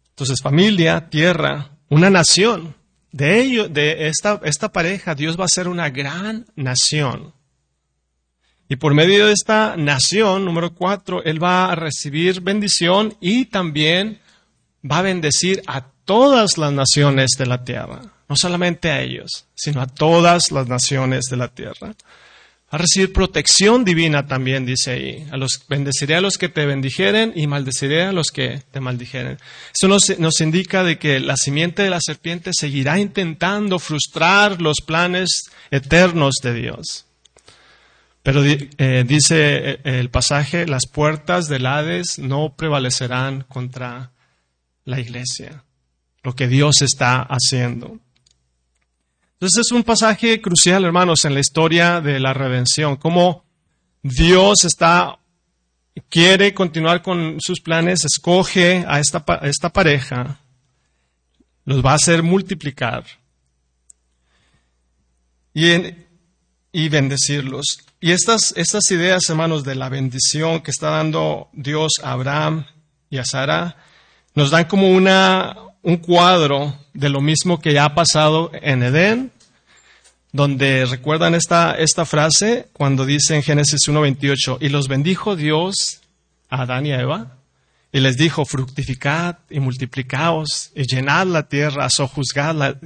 Entonces, 0.10 0.44
familia, 0.44 1.10
tierra, 1.10 1.72
una 1.90 2.12
nación. 2.12 2.76
De 3.12 3.42
ello, 3.42 3.68
de 3.68 4.10
esta, 4.10 4.42
esta 4.44 4.72
pareja, 4.72 5.16
Dios 5.16 5.40
va 5.40 5.46
a 5.46 5.50
ser 5.52 5.70
una 5.70 5.90
gran 5.90 6.46
nación. 6.56 7.34
Y 8.70 8.76
por 8.76 8.94
medio 8.94 9.28
de 9.28 9.34
esta 9.34 9.76
nación, 9.78 10.44
número 10.44 10.74
cuatro, 10.74 11.24
Él 11.24 11.42
va 11.42 11.72
a 11.72 11.76
recibir 11.76 12.42
bendición 12.42 13.16
y 13.22 13.46
también 13.46 14.20
va 14.90 15.00
a 15.00 15.04
bendecir 15.04 15.62
a 15.68 15.86
todas 16.04 16.58
las 16.58 16.74
naciones 16.74 17.32
de 17.38 17.46
la 17.46 17.64
tierra. 17.64 18.02
No 18.28 18.36
solamente 18.36 18.92
a 18.92 19.02
ellos, 19.02 19.46
sino 19.56 19.82
a 19.82 19.88
todas 19.88 20.52
las 20.52 20.68
naciones 20.68 21.26
de 21.30 21.38
la 21.38 21.48
tierra. 21.48 21.96
Va 22.70 22.76
a 22.76 22.78
recibir 22.80 23.14
protección 23.14 23.86
divina 23.86 24.28
también, 24.28 24.66
dice 24.66 24.92
ahí. 24.92 25.28
A 25.32 25.38
los, 25.38 25.64
bendeciré 25.70 26.16
a 26.16 26.22
los 26.22 26.38
que 26.38 26.50
te 26.50 26.66
bendijeren 26.66 27.32
y 27.34 27.48
maldeciré 27.48 28.04
a 28.04 28.12
los 28.12 28.32
que 28.32 28.64
te 28.72 28.82
maldijeren. 28.82 29.38
Eso 29.74 29.88
nos, 29.88 30.20
nos 30.20 30.42
indica 30.42 30.84
de 30.84 31.00
que 31.00 31.22
la 31.22 31.38
simiente 31.38 31.84
de 31.84 31.90
la 31.90 32.02
serpiente 32.02 32.52
seguirá 32.54 33.00
intentando 33.00 33.80
frustrar 33.80 34.62
los 34.62 34.78
planes 34.86 35.44
eternos 35.72 36.36
de 36.44 36.54
Dios. 36.54 37.07
Pero 38.28 38.44
eh, 38.44 39.06
dice 39.08 39.70
eh, 39.70 39.80
el 39.86 40.10
pasaje, 40.10 40.68
las 40.68 40.86
puertas 40.86 41.48
del 41.48 41.66
Hades 41.66 42.20
no 42.20 42.58
prevalecerán 42.58 43.44
contra 43.44 44.12
la 44.84 45.00
iglesia, 45.00 45.64
lo 46.24 46.36
que 46.36 46.50
Dios 46.50 46.82
está 46.82 47.22
haciendo. 47.22 48.02
Entonces 49.32 49.68
es 49.68 49.72
un 49.72 49.84
pasaje 49.84 50.42
crucial, 50.42 50.84
hermanos, 50.84 51.24
en 51.24 51.36
la 51.36 51.40
historia 51.40 52.02
de 52.02 52.20
la 52.20 52.34
redención, 52.34 52.98
cómo 52.98 53.46
Dios 54.04 54.66
está, 54.66 55.20
quiere 56.10 56.54
continuar 56.54 57.02
con 57.02 57.38
sus 57.40 57.62
planes, 57.62 58.04
escoge 58.04 58.84
a 58.90 59.00
esta, 59.00 59.24
esta 59.44 59.72
pareja, 59.72 60.42
los 61.64 61.82
va 61.82 61.94
a 61.94 61.96
hacer 61.96 62.24
multiplicar 62.24 63.06
y, 65.54 65.72
y 66.74 66.90
bendecirlos. 66.90 67.87
Y 68.00 68.12
estas, 68.12 68.54
estas 68.56 68.92
ideas, 68.92 69.28
hermanos, 69.28 69.64
de 69.64 69.74
la 69.74 69.90
bendición 69.90 70.62
que 70.62 70.70
está 70.70 70.92
dando 70.92 71.50
Dios 71.54 71.94
a 72.04 72.12
Abraham 72.12 72.68
y 73.10 73.18
a 73.18 73.26
Sara, 73.26 73.76
nos 74.36 74.52
dan 74.52 74.66
como 74.66 74.92
una, 74.92 75.58
un 75.82 75.98
cuadro 75.98 76.78
de 76.94 77.10
lo 77.10 77.22
mismo 77.22 77.60
que 77.60 77.74
ya 77.74 77.86
ha 77.86 77.96
pasado 77.96 78.52
en 78.54 78.84
Edén, 78.84 79.32
donde 80.32 80.86
recuerdan 80.86 81.34
esta, 81.34 81.76
esta 81.76 82.06
frase 82.06 82.68
cuando 82.72 83.04
dice 83.04 83.36
en 83.36 83.42
Génesis 83.42 83.88
1.28, 83.88 84.60
y 84.62 84.70
los 84.70 84.88
bendijo 84.88 85.36
Dios 85.36 86.02
a 86.50 86.62
Adán 86.62 86.86
y 86.86 86.92
a 86.92 87.02
Eva, 87.02 87.38
y 87.92 88.00
les 88.00 88.16
dijo, 88.16 88.46
fructificad 88.46 89.38
y 89.50 89.60
multiplicaos 89.60 90.72
y 90.76 90.84
llenad 90.84 91.26
la 91.26 91.48
tierra, 91.48 91.90
sojuzgadla, 91.90 92.78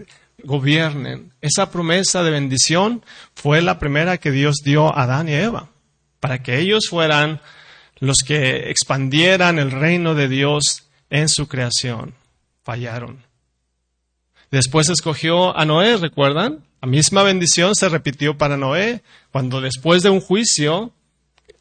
gobiernen. 0.44 1.34
Esa 1.42 1.72
promesa 1.72 2.24
de 2.24 2.32
bendición 2.32 3.04
fue 3.36 3.62
la 3.62 3.80
primera 3.80 4.18
que 4.18 4.32
Dios 4.32 4.58
dio 4.64 4.96
a 4.96 5.04
Adán 5.04 5.30
y 5.30 5.34
Eva, 5.34 5.70
para 6.20 6.44
que 6.44 6.60
ellos 6.60 6.88
fueran 6.90 7.42
los 8.00 8.18
que 8.26 8.70
expandieran 8.70 9.60
el 9.60 9.72
reino 9.72 10.16
de 10.16 10.28
Dios 10.28 10.88
en 11.10 11.30
su 11.30 11.48
creación. 11.48 12.16
Fallaron. 12.64 13.24
Después 14.50 14.90
escogió 14.90 15.58
a 15.58 15.66
Noé, 15.66 15.98
¿recuerdan? 15.98 16.66
La 16.82 16.88
misma 16.88 17.24
bendición 17.24 17.76
se 17.76 17.90
repitió 17.90 18.38
para 18.38 18.58
Noé, 18.58 19.02
cuando 19.32 19.62
después 19.62 20.02
de 20.04 20.10
un 20.10 20.20
juicio, 20.20 20.92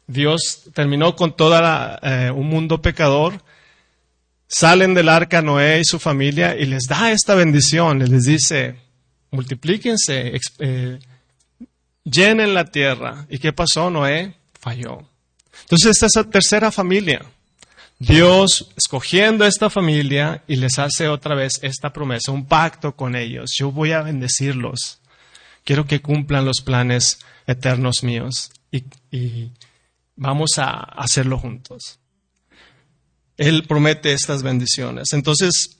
Dios 0.07 0.63
terminó 0.73 1.15
con 1.15 1.35
todo 1.35 1.57
eh, 2.01 2.31
un 2.31 2.47
mundo 2.47 2.81
pecador, 2.81 3.41
salen 4.51 4.93
del 4.93 5.07
arca 5.07 5.41
Noé 5.41 5.79
y 5.79 5.85
su 5.85 5.97
familia 5.97 6.57
y 6.57 6.65
les 6.65 6.83
da 6.83 7.11
esta 7.11 7.35
bendición, 7.35 7.99
les 7.99 8.23
dice, 8.23 8.75
multiplíquense, 9.31 10.37
eh, 10.59 10.99
llenen 12.03 12.53
la 12.53 12.65
tierra. 12.65 13.25
¿Y 13.29 13.39
qué 13.39 13.53
pasó? 13.53 13.89
Noé 13.89 14.35
falló. 14.59 15.07
Entonces 15.61 15.91
esta 15.91 16.07
es 16.07 16.11
la 16.15 16.29
tercera 16.29 16.71
familia. 16.71 17.21
Dios 17.97 18.69
escogiendo 18.75 19.45
esta 19.45 19.69
familia 19.69 20.43
y 20.47 20.57
les 20.57 20.79
hace 20.79 21.07
otra 21.07 21.35
vez 21.35 21.59
esta 21.61 21.93
promesa, 21.93 22.31
un 22.31 22.45
pacto 22.45 22.95
con 22.95 23.15
ellos. 23.15 23.51
Yo 23.57 23.71
voy 23.71 23.93
a 23.93 24.01
bendecirlos. 24.01 24.99
Quiero 25.63 25.85
que 25.85 26.01
cumplan 26.01 26.43
los 26.43 26.61
planes 26.61 27.19
eternos 27.47 28.03
míos 28.03 28.51
y, 28.71 28.83
y 29.11 29.51
vamos 30.15 30.57
a 30.57 30.71
hacerlo 30.71 31.37
juntos. 31.37 32.00
Él 33.37 33.65
promete 33.67 34.13
estas 34.13 34.43
bendiciones. 34.43 35.13
Entonces, 35.13 35.79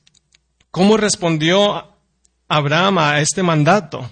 ¿cómo 0.71 0.97
respondió 0.97 1.95
Abraham 2.47 2.97
a 2.97 3.19
este 3.19 3.43
mandato? 3.43 4.09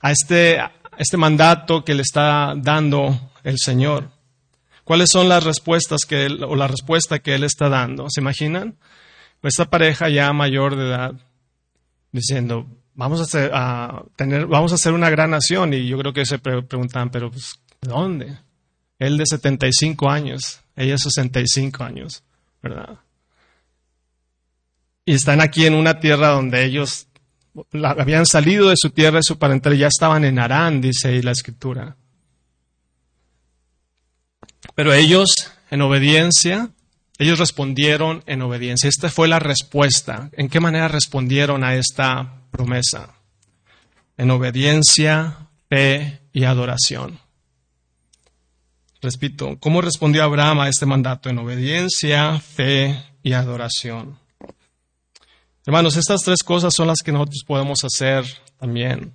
A 0.00 0.12
este, 0.12 0.58
este 0.98 1.16
mandato 1.16 1.84
que 1.84 1.94
le 1.94 2.02
está 2.02 2.54
dando 2.56 3.32
el 3.44 3.58
Señor. 3.58 4.10
¿Cuáles 4.84 5.10
son 5.10 5.28
las 5.28 5.44
respuestas 5.44 6.04
que 6.04 6.26
él, 6.26 6.42
o 6.44 6.56
la 6.56 6.66
respuesta 6.66 7.20
que 7.20 7.34
él 7.34 7.44
está 7.44 7.68
dando? 7.68 8.06
¿Se 8.10 8.20
imaginan? 8.20 8.76
Esta 9.42 9.64
pareja 9.64 10.08
ya 10.08 10.32
mayor 10.32 10.76
de 10.76 10.86
edad 10.86 11.14
diciendo, 12.12 12.66
vamos 12.94 13.20
a 13.20 13.22
hacer, 13.22 13.50
tener, 14.16 14.46
vamos 14.46 14.72
a 14.72 14.76
hacer 14.76 14.92
una 14.92 15.10
gran 15.10 15.30
nación. 15.30 15.74
Y 15.74 15.86
yo 15.86 15.98
creo 15.98 16.12
que 16.12 16.26
se 16.26 16.38
preguntan, 16.38 17.10
pero 17.10 17.30
pues, 17.30 17.54
¿dónde? 17.80 18.38
Él 18.98 19.18
de 19.18 19.26
75 19.26 20.08
años, 20.08 20.60
ella 20.76 20.96
65 20.96 21.82
años. 21.82 22.22
Y 25.04 25.14
están 25.14 25.40
aquí 25.40 25.66
en 25.66 25.74
una 25.74 25.98
tierra 26.00 26.28
donde 26.28 26.64
ellos 26.64 27.08
habían 27.72 28.24
salido 28.26 28.68
de 28.68 28.76
su 28.76 28.90
tierra 28.90 29.18
y 29.18 29.24
su 29.24 29.38
parentela, 29.38 29.76
ya 29.76 29.88
estaban 29.88 30.24
en 30.24 30.38
Arán, 30.38 30.80
dice 30.80 31.08
ahí 31.08 31.22
la 31.22 31.32
escritura. 31.32 31.96
Pero 34.74 34.92
ellos, 34.92 35.34
en 35.70 35.82
obediencia, 35.82 36.70
ellos 37.18 37.38
respondieron 37.38 38.22
en 38.26 38.42
obediencia. 38.42 38.88
Esta 38.88 39.10
fue 39.10 39.28
la 39.28 39.38
respuesta. 39.38 40.30
¿En 40.32 40.48
qué 40.48 40.60
manera 40.60 40.88
respondieron 40.88 41.62
a 41.64 41.74
esta 41.74 42.40
promesa? 42.50 43.14
En 44.16 44.30
obediencia, 44.30 45.48
fe 45.68 46.20
y 46.32 46.44
adoración. 46.44 47.18
Repito, 49.02 49.56
¿cómo 49.58 49.80
respondió 49.80 50.22
Abraham 50.22 50.60
a 50.60 50.68
este 50.68 50.86
mandato? 50.86 51.28
En 51.28 51.38
obediencia, 51.38 52.38
fe 52.38 53.02
y 53.24 53.32
adoración. 53.32 54.16
Hermanos, 55.66 55.96
estas 55.96 56.22
tres 56.22 56.44
cosas 56.44 56.72
son 56.72 56.86
las 56.86 57.00
que 57.04 57.10
nosotros 57.10 57.42
podemos 57.44 57.82
hacer 57.82 58.24
también. 58.60 59.12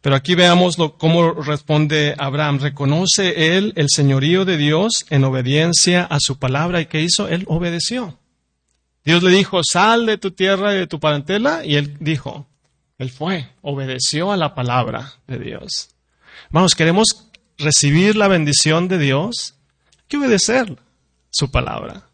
Pero 0.00 0.16
aquí 0.16 0.34
veamos 0.34 0.76
cómo 0.98 1.34
responde 1.34 2.16
Abraham. 2.18 2.58
Reconoce 2.58 3.56
él 3.56 3.72
el 3.76 3.86
señorío 3.88 4.44
de 4.44 4.56
Dios 4.56 5.06
en 5.08 5.22
obediencia 5.22 6.02
a 6.02 6.18
su 6.18 6.40
palabra. 6.40 6.80
¿Y 6.80 6.86
qué 6.86 7.00
hizo? 7.00 7.28
Él 7.28 7.44
obedeció. 7.46 8.18
Dios 9.04 9.22
le 9.22 9.30
dijo, 9.30 9.60
sal 9.62 10.04
de 10.04 10.18
tu 10.18 10.32
tierra 10.32 10.74
y 10.74 10.78
de 10.78 10.86
tu 10.88 10.98
parentela. 10.98 11.64
Y 11.64 11.76
él 11.76 11.96
dijo, 12.00 12.48
él 12.98 13.10
fue, 13.10 13.48
obedeció 13.60 14.32
a 14.32 14.36
la 14.36 14.56
palabra 14.56 15.12
de 15.28 15.38
Dios. 15.38 15.90
Vamos, 16.50 16.74
queremos 16.74 17.28
recibir 17.58 18.16
la 18.16 18.28
bendición 18.28 18.88
de 18.88 18.98
Dios. 18.98 19.54
Hay 19.90 20.04
que 20.08 20.16
obedecer 20.18 20.76
su 21.30 21.50
palabra. 21.50 22.06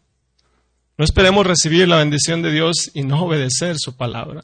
No 0.97 1.05
esperemos 1.05 1.45
recibir 1.45 1.87
la 1.87 1.97
bendición 1.97 2.41
de 2.41 2.51
Dios 2.51 2.91
y 2.93 3.03
no 3.03 3.23
obedecer 3.23 3.77
su 3.79 3.95
palabra. 3.95 4.43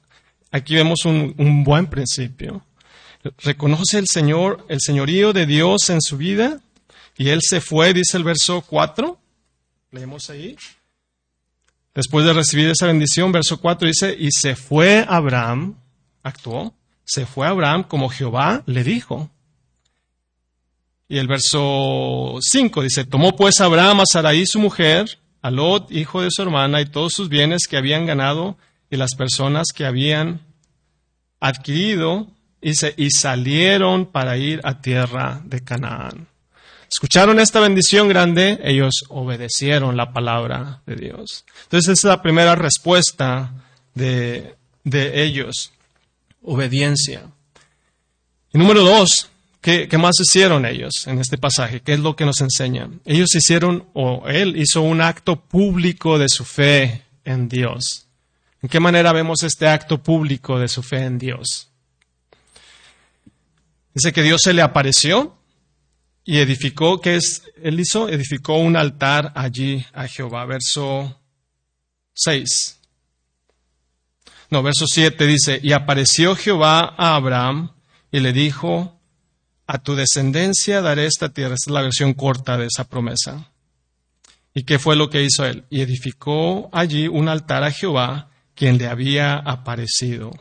Aquí 0.51 0.75
vemos 0.75 1.05
un, 1.05 1.63
buen 1.63 1.87
principio 1.87 2.63
reconoce 3.39 3.97
el 3.97 4.05
Señor, 4.07 4.65
el 4.69 4.79
señorío 4.79 5.33
de 5.33 5.45
Dios 5.45 5.89
en 5.89 6.01
su 6.01 6.17
vida, 6.17 6.59
y 7.17 7.29
él 7.29 7.39
se 7.41 7.61
fue, 7.61 7.93
dice 7.93 8.17
el 8.17 8.23
verso 8.23 8.61
4. 8.61 9.17
Leemos 9.91 10.29
ahí. 10.29 10.55
Después 11.93 12.25
de 12.25 12.33
recibir 12.33 12.69
esa 12.69 12.87
bendición, 12.87 13.31
verso 13.31 13.59
4 13.59 13.87
dice, 13.87 14.15
y 14.19 14.29
se 14.31 14.55
fue 14.55 15.05
Abraham, 15.07 15.75
actuó, 16.23 16.73
se 17.05 17.25
fue 17.25 17.47
Abraham 17.47 17.83
como 17.83 18.09
Jehová 18.09 18.63
le 18.65 18.83
dijo. 18.83 19.29
Y 21.07 21.19
el 21.19 21.27
verso 21.27 22.37
5 22.41 22.81
dice, 22.81 23.05
tomó 23.05 23.35
pues 23.35 23.61
Abraham 23.61 24.01
a 24.01 24.03
Sarai 24.11 24.45
su 24.45 24.59
mujer, 24.59 25.19
a 25.41 25.51
Lot, 25.51 25.91
hijo 25.91 26.21
de 26.21 26.29
su 26.31 26.41
hermana, 26.41 26.81
y 26.81 26.87
todos 26.87 27.13
sus 27.13 27.29
bienes 27.29 27.67
que 27.69 27.77
habían 27.77 28.05
ganado, 28.05 28.57
y 28.89 28.97
las 28.97 29.13
personas 29.15 29.67
que 29.75 29.85
habían 29.85 30.41
adquirido, 31.39 32.27
y 32.61 33.11
salieron 33.11 34.07
para 34.07 34.37
ir 34.37 34.59
a 34.63 34.81
tierra 34.81 35.41
de 35.45 35.63
Canaán. 35.63 36.27
Escucharon 36.89 37.39
esta 37.39 37.59
bendición 37.59 38.07
grande, 38.07 38.59
ellos 38.63 39.03
obedecieron 39.09 39.97
la 39.97 40.13
palabra 40.13 40.81
de 40.87 40.95
Dios. 40.95 41.45
Entonces, 41.63 41.89
esa 41.89 42.07
es 42.07 42.17
la 42.17 42.21
primera 42.23 42.55
respuesta 42.55 43.53
de, 43.93 44.55
de 44.83 45.23
ellos, 45.23 45.71
obediencia. 46.41 47.23
Y 48.53 48.57
número 48.57 48.81
dos, 48.81 49.29
¿qué, 49.65 49.87
¿qué, 49.87 49.97
más 49.97 50.13
hicieron 50.21 50.63
ellos 50.63 51.07
en 51.07 51.17
este 51.17 51.39
pasaje? 51.39 51.81
¿Qué 51.81 51.93
es 51.93 51.99
lo 51.99 52.15
que 52.15 52.23
nos 52.23 52.39
enseña? 52.39 52.87
Ellos 53.03 53.33
hicieron, 53.33 53.87
o 53.93 54.27
él 54.27 54.57
hizo 54.57 54.83
un 54.83 55.01
acto 55.01 55.41
público 55.41 56.19
de 56.19 56.29
su 56.29 56.45
fe 56.45 57.01
en 57.23 57.49
Dios. 57.49 58.05
¿En 58.61 58.69
qué 58.69 58.79
manera 58.79 59.11
vemos 59.11 59.41
este 59.41 59.67
acto 59.67 60.03
público 60.03 60.59
de 60.59 60.67
su 60.67 60.83
fe 60.83 60.97
en 60.97 61.17
Dios? 61.17 61.71
Dice 63.95 64.13
que 64.13 64.21
Dios 64.21 64.41
se 64.43 64.53
le 64.53 64.61
apareció 64.61 65.35
y 66.23 66.37
edificó, 66.37 67.01
¿qué 67.01 67.15
es? 67.15 67.41
Él 67.63 67.79
hizo, 67.79 68.07
edificó 68.07 68.57
un 68.57 68.77
altar 68.77 69.33
allí 69.35 69.83
a 69.93 70.07
Jehová. 70.07 70.45
Verso 70.45 71.19
6. 72.13 72.81
No, 74.51 74.61
verso 74.61 74.85
7 74.85 75.25
dice, 75.25 75.59
y 75.63 75.71
apareció 75.71 76.35
Jehová 76.35 76.93
a 76.95 77.15
Abraham 77.15 77.71
y 78.11 78.19
le 78.19 78.31
dijo, 78.31 78.94
a 79.67 79.79
tu 79.79 79.95
descendencia 79.95 80.81
daré 80.81 81.05
esta 81.05 81.29
tierra. 81.29 81.55
Esta 81.55 81.71
es 81.71 81.73
la 81.73 81.81
versión 81.81 82.13
corta 82.13 82.57
de 82.57 82.67
esa 82.67 82.85
promesa. 82.85 83.49
¿Y 84.53 84.63
qué 84.63 84.79
fue 84.79 84.95
lo 84.95 85.09
que 85.09 85.23
hizo 85.23 85.45
él? 85.45 85.65
Y 85.69 85.81
edificó 85.81 86.69
allí 86.71 87.07
un 87.07 87.27
altar 87.27 87.63
a 87.63 87.71
Jehová, 87.71 88.29
quien 88.53 88.77
le 88.77 88.87
había 88.87 89.35
aparecido. 89.35 90.31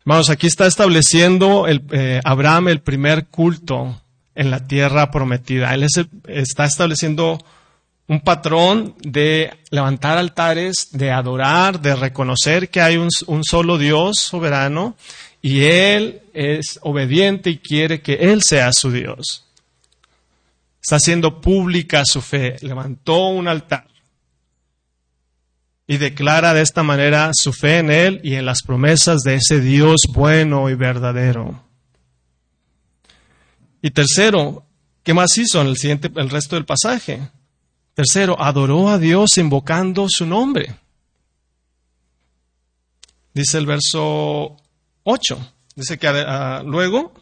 Hermanos, 0.00 0.30
aquí 0.30 0.46
está 0.46 0.66
estableciendo 0.66 1.66
el, 1.66 1.84
eh, 1.92 2.20
Abraham 2.24 2.68
el 2.68 2.80
primer 2.80 3.28
culto 3.28 4.02
en 4.34 4.50
la 4.50 4.66
tierra 4.66 5.10
prometida. 5.10 5.72
Él 5.74 5.86
está 6.26 6.64
estableciendo 6.64 7.38
un 8.08 8.20
patrón 8.20 8.94
de 9.00 9.50
levantar 9.70 10.18
altares, 10.18 10.88
de 10.92 11.10
adorar, 11.12 11.80
de 11.80 11.94
reconocer 11.94 12.68
que 12.68 12.80
hay 12.80 12.96
un, 12.96 13.08
un, 13.26 13.44
solo 13.44 13.78
Dios 13.78 14.18
soberano 14.18 14.96
y 15.42 15.64
Él 15.64 16.22
es 16.32 16.78
obediente 16.82 17.50
y 17.50 17.58
quiere 17.58 18.00
que 18.00 18.14
Él 18.14 18.42
sea 18.42 18.72
su 18.72 18.92
Dios. 18.92 19.44
Está 20.80 20.96
haciendo 20.96 21.40
pública 21.40 22.04
su 22.04 22.20
fe. 22.20 22.56
Levantó 22.62 23.26
un 23.26 23.48
altar 23.48 23.88
y 25.86 25.98
declara 25.98 26.54
de 26.54 26.62
esta 26.62 26.84
manera 26.84 27.32
su 27.34 27.52
fe 27.52 27.78
en 27.78 27.90
Él 27.90 28.20
y 28.22 28.36
en 28.36 28.46
las 28.46 28.62
promesas 28.62 29.22
de 29.22 29.34
ese 29.34 29.60
Dios 29.60 30.02
bueno 30.08 30.70
y 30.70 30.74
verdadero. 30.74 31.64
Y 33.82 33.90
tercero, 33.90 34.64
¿qué 35.02 35.12
más 35.12 35.36
hizo 35.38 35.60
en 35.60 35.66
el 35.66 35.76
siguiente, 35.76 36.10
el 36.14 36.30
resto 36.30 36.54
del 36.54 36.64
pasaje? 36.64 37.28
Tercero, 37.94 38.40
adoró 38.40 38.88
a 38.88 38.98
Dios 38.98 39.36
invocando 39.38 40.06
su 40.08 40.24
nombre. 40.24 40.76
Dice 43.34 43.58
el 43.58 43.66
verso 43.66 44.61
8. 45.04 45.54
Dice 45.74 45.98
que 45.98 46.06
ah, 46.08 46.62
luego 46.64 47.12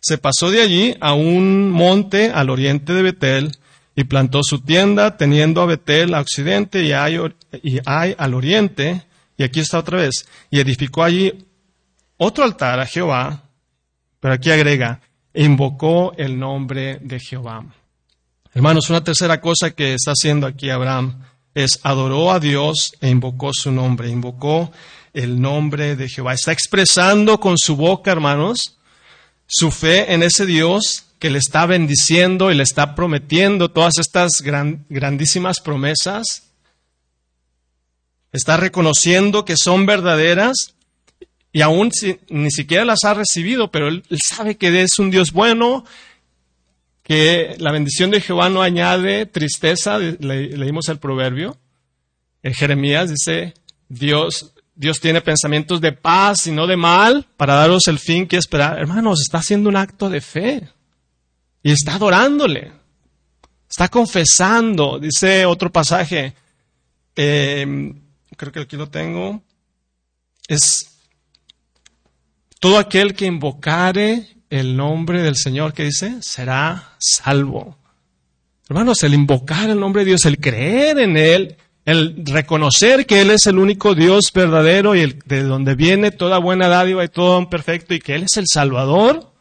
se 0.00 0.18
pasó 0.18 0.50
de 0.50 0.62
allí 0.62 0.96
a 1.00 1.14
un 1.14 1.70
monte 1.70 2.30
al 2.30 2.50
oriente 2.50 2.92
de 2.92 3.02
Betel 3.02 3.52
y 3.94 4.04
plantó 4.04 4.42
su 4.42 4.60
tienda 4.60 5.16
teniendo 5.16 5.60
a 5.60 5.66
Betel 5.66 6.14
a 6.14 6.20
occidente 6.20 6.82
y 6.82 6.92
hay, 6.92 7.18
y 7.62 7.78
al 7.84 8.34
oriente, 8.34 9.02
y 9.36 9.44
aquí 9.44 9.60
está 9.60 9.78
otra 9.78 9.98
vez, 9.98 10.26
y 10.50 10.60
edificó 10.60 11.04
allí 11.04 11.46
otro 12.16 12.44
altar 12.44 12.80
a 12.80 12.86
Jehová, 12.86 13.44
pero 14.18 14.34
aquí 14.34 14.50
agrega, 14.50 15.00
invocó 15.34 16.14
el 16.16 16.38
nombre 16.38 16.98
de 17.00 17.20
Jehová. 17.20 17.64
Hermanos, 18.54 18.90
una 18.90 19.02
tercera 19.04 19.40
cosa 19.40 19.70
que 19.70 19.94
está 19.94 20.12
haciendo 20.12 20.46
aquí 20.46 20.70
Abraham 20.70 21.22
es 21.54 21.80
adoró 21.82 22.32
a 22.32 22.40
Dios 22.40 22.92
e 23.00 23.08
invocó 23.08 23.50
su 23.52 23.70
nombre, 23.70 24.08
invocó 24.08 24.72
el 25.12 25.40
nombre 25.40 25.96
de 25.96 26.08
Jehová. 26.08 26.34
Está 26.34 26.52
expresando 26.52 27.38
con 27.40 27.58
su 27.58 27.76
boca, 27.76 28.12
hermanos, 28.12 28.78
su 29.46 29.70
fe 29.70 30.12
en 30.14 30.22
ese 30.22 30.46
Dios 30.46 31.06
que 31.18 31.30
le 31.30 31.38
está 31.38 31.66
bendiciendo 31.66 32.50
y 32.50 32.54
le 32.54 32.62
está 32.62 32.94
prometiendo 32.94 33.70
todas 33.70 33.94
estas 33.98 34.42
grandísimas 34.42 35.60
promesas. 35.60 36.50
Está 38.32 38.56
reconociendo 38.56 39.44
que 39.44 39.56
son 39.56 39.86
verdaderas 39.86 40.74
y 41.52 41.60
aún 41.60 41.90
ni 42.30 42.50
siquiera 42.50 42.84
las 42.84 43.04
ha 43.04 43.14
recibido, 43.14 43.70
pero 43.70 43.88
él, 43.88 44.02
sabe 44.18 44.56
que 44.56 44.82
es 44.82 44.98
un 44.98 45.10
Dios 45.10 45.32
bueno, 45.32 45.84
que 47.02 47.56
la 47.58 47.72
bendición 47.72 48.10
de 48.10 48.22
Jehová 48.22 48.48
no 48.48 48.62
añade 48.62 49.26
tristeza, 49.26 49.98
leímos 49.98 50.88
el 50.88 50.98
proverbio. 50.98 51.58
En 52.42 52.54
Jeremías 52.54 53.10
dice, 53.10 53.52
Dios, 53.88 54.54
Dios 54.74 55.00
tiene 55.00 55.20
pensamientos 55.20 55.80
de 55.80 55.92
paz 55.92 56.46
y 56.46 56.52
no 56.52 56.66
de 56.66 56.76
mal 56.76 57.26
para 57.36 57.54
daros 57.54 57.86
el 57.88 57.98
fin 57.98 58.26
que 58.26 58.36
esperar. 58.36 58.78
Hermanos, 58.78 59.20
está 59.20 59.38
haciendo 59.38 59.68
un 59.68 59.76
acto 59.76 60.08
de 60.08 60.20
fe. 60.20 60.68
Y 61.62 61.72
está 61.72 61.94
adorándole. 61.94 62.72
Está 63.70 63.88
confesando. 63.88 64.98
Dice 64.98 65.46
otro 65.46 65.70
pasaje. 65.70 66.34
Eh, 67.14 67.94
creo 68.36 68.52
que 68.52 68.60
aquí 68.60 68.76
lo 68.76 68.88
tengo. 68.88 69.42
Es 70.48 70.92
todo 72.58 72.78
aquel 72.78 73.14
que 73.14 73.26
invocare 73.26 74.36
el 74.48 74.76
nombre 74.76 75.22
del 75.22 75.36
Señor, 75.36 75.72
que 75.72 75.84
dice, 75.84 76.18
será 76.20 76.94
salvo. 76.98 77.78
Hermanos, 78.68 79.02
el 79.02 79.14
invocar 79.14 79.70
el 79.70 79.80
nombre 79.80 80.02
de 80.02 80.10
Dios, 80.10 80.24
el 80.26 80.38
creer 80.38 80.98
en 80.98 81.16
Él, 81.16 81.56
el 81.84 82.24
reconocer 82.24 83.06
que 83.06 83.20
Él 83.20 83.30
es 83.30 83.46
el 83.46 83.58
único 83.58 83.94
Dios 83.94 84.30
verdadero 84.32 84.94
y 84.94 85.00
el, 85.00 85.18
de 85.24 85.42
donde 85.42 85.74
viene 85.74 86.10
toda 86.10 86.38
buena 86.38 86.68
dádiva 86.68 87.04
y 87.04 87.08
todo 87.08 87.38
un 87.38 87.50
perfecto 87.50 87.94
y 87.94 88.00
que 88.00 88.14
Él 88.14 88.24
es 88.24 88.36
el 88.36 88.46
Salvador, 88.46 89.32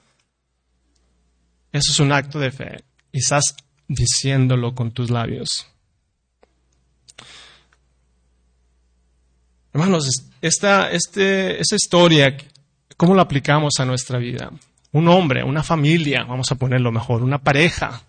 eso 1.72 1.92
es 1.92 2.00
un 2.00 2.12
acto 2.12 2.40
de 2.40 2.52
fe 2.52 2.84
y 3.12 3.20
estás 3.20 3.56
diciéndolo 3.88 4.74
con 4.74 4.92
tus 4.92 5.10
labios. 5.10 5.68
Hermanos, 9.74 10.10
esta, 10.42 10.92
este, 10.92 11.62
esta 11.62 11.76
historia, 11.76 12.36
¿cómo 12.98 13.16
la 13.16 13.22
aplicamos 13.22 13.74
a 13.80 13.86
nuestra 13.86 14.18
vida? 14.18 14.52
Un 14.92 15.08
hombre, 15.08 15.44
una 15.44 15.64
familia, 15.64 16.26
vamos 16.26 16.52
a 16.52 16.56
ponerlo 16.56 16.92
mejor, 16.92 17.24
una 17.24 17.38
pareja, 17.38 18.02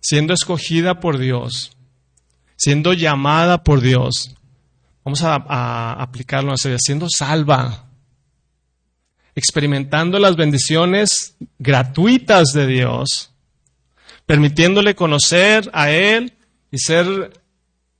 siendo 0.00 0.34
escogida 0.34 1.00
por 1.00 1.18
Dios, 1.18 1.75
siendo 2.56 2.92
llamada 2.92 3.62
por 3.62 3.80
Dios. 3.80 4.34
Vamos 5.04 5.22
a, 5.22 5.92
aplicarlo 6.02 6.52
a 6.52 6.56
vida, 6.56 6.78
siendo 6.80 7.08
salva, 7.08 7.90
experimentando 9.34 10.18
las 10.18 10.34
bendiciones 10.34 11.36
gratuitas 11.58 12.48
de 12.48 12.66
Dios, 12.66 13.30
permitiéndole 14.24 14.96
conocer 14.96 15.70
a 15.72 15.90
Él 15.90 16.32
y 16.72 16.78
ser 16.78 17.40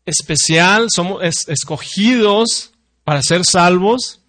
especial, 0.05 0.87
somos 0.91 1.23
escogidos 1.47 2.73
para 3.05 3.23
ser 3.23 3.45
salvos, 3.45 4.21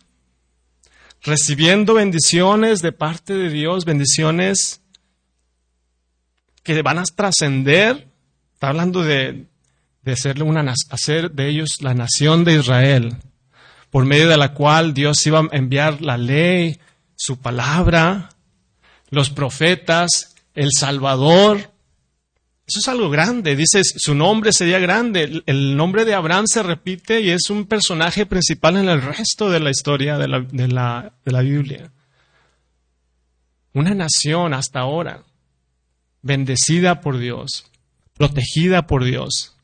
recibiendo 1.21 1.95
bendiciones 1.95 2.81
de 2.81 2.91
parte 2.91 3.33
de 3.33 3.49
Dios, 3.49 3.85
bendiciones 3.85 4.81
que 6.61 6.81
van 6.81 6.99
a 6.99 7.03
trascender. 7.03 8.07
Está 8.53 8.69
hablando 8.69 9.01
de, 9.01 9.47
de 10.15 10.43
una, 10.43 10.73
hacer 10.89 11.31
de 11.31 11.49
ellos 11.49 11.81
la 11.81 11.93
nación 11.93 12.43
de 12.43 12.55
Israel, 12.55 13.17
por 13.89 14.05
medio 14.05 14.29
de 14.29 14.37
la 14.37 14.53
cual 14.53 14.93
Dios 14.93 15.25
iba 15.27 15.39
a 15.39 15.47
enviar 15.51 16.01
la 16.01 16.17
ley, 16.17 16.79
su 17.15 17.39
palabra, 17.39 18.29
los 19.09 19.29
profetas, 19.29 20.35
el 20.53 20.69
Salvador. 20.71 21.71
Eso 22.65 22.79
es 22.79 22.87
algo 22.87 23.09
grande. 23.09 23.55
Dice, 23.55 23.81
su 23.83 24.13
nombre 24.15 24.51
sería 24.53 24.79
grande. 24.79 25.43
El 25.45 25.75
nombre 25.75 26.05
de 26.05 26.13
Abraham 26.13 26.45
se 26.47 26.63
repite 26.63 27.21
y 27.21 27.29
es 27.29 27.49
un 27.49 27.65
personaje 27.65 28.25
principal 28.25 28.77
en 28.77 28.89
el 28.89 29.01
resto 29.01 29.49
de 29.49 29.59
la 29.59 29.71
historia 29.71 30.17
de 30.17 30.27
la, 30.27 30.39
de 30.41 30.67
la, 30.67 31.13
de 31.25 31.31
la 31.31 31.41
Biblia. 31.41 31.91
Una 33.73 33.93
nación 33.93 34.53
hasta 34.53 34.79
ahora, 34.79 35.23
bendecida 36.21 37.01
por 37.01 37.17
Dios, 37.17 37.71
protegida 38.15 38.87
por 38.87 39.03
Dios. 39.03 39.56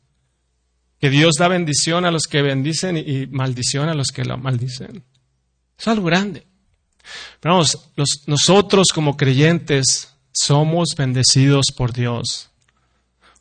Que 1.03 1.09
Dios 1.09 1.33
da 1.37 1.49
bendición 1.49 2.05
a 2.05 2.11
los 2.11 2.27
que 2.27 2.41
bendicen 2.41 2.95
y 2.95 3.27
maldición 3.27 3.89
a 3.89 3.93
los 3.93 4.07
que 4.07 4.23
la 4.23 4.37
maldicen. 4.37 5.03
Es 5.77 5.85
algo 5.89 6.05
grande. 6.05 6.47
Pero 7.41 7.55
vamos, 7.55 7.89
nosotros 8.25 8.87
como 8.93 9.17
creyentes 9.17 10.15
somos 10.31 10.95
bendecidos 10.97 11.73
por 11.75 11.91
Dios. 11.91 12.51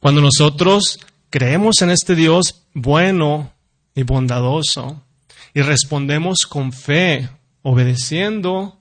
Cuando 0.01 0.21
nosotros 0.21 0.99
creemos 1.31 1.83
en 1.83 1.91
este 1.91 2.17
Dios 2.17 2.65
bueno 2.75 3.53
y 3.95 4.03
bondadoso 4.03 5.01
y 5.55 5.63
respondemos 5.63 6.47
con 6.49 6.73
fe, 6.73 7.29
obedeciendo 7.63 8.81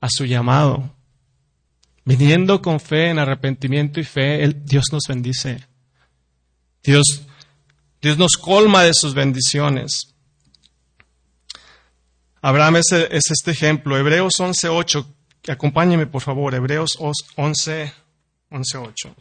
a 0.00 0.08
su 0.08 0.24
llamado, 0.24 0.94
viniendo 2.06 2.62
con 2.62 2.80
fe 2.80 3.10
en 3.10 3.18
arrepentimiento 3.18 4.00
y 4.00 4.04
fe, 4.04 4.48
Dios 4.64 4.86
nos 4.90 5.02
bendice. 5.06 5.66
Dios, 6.82 7.26
Dios 8.02 8.18
nos 8.18 8.32
colma 8.32 8.82
de 8.82 8.92
sus 8.92 9.14
bendiciones. 9.14 10.12
Abraham 12.40 12.76
es, 12.76 12.90
este 12.90 13.52
ejemplo. 13.52 13.96
Hebreos 13.96 14.40
11.8. 14.40 15.06
Acompáñeme, 15.48 16.08
por 16.08 16.20
favor. 16.20 16.52
Hebreos 16.52 16.98
11, 16.98 17.92
11.8. 18.50 19.14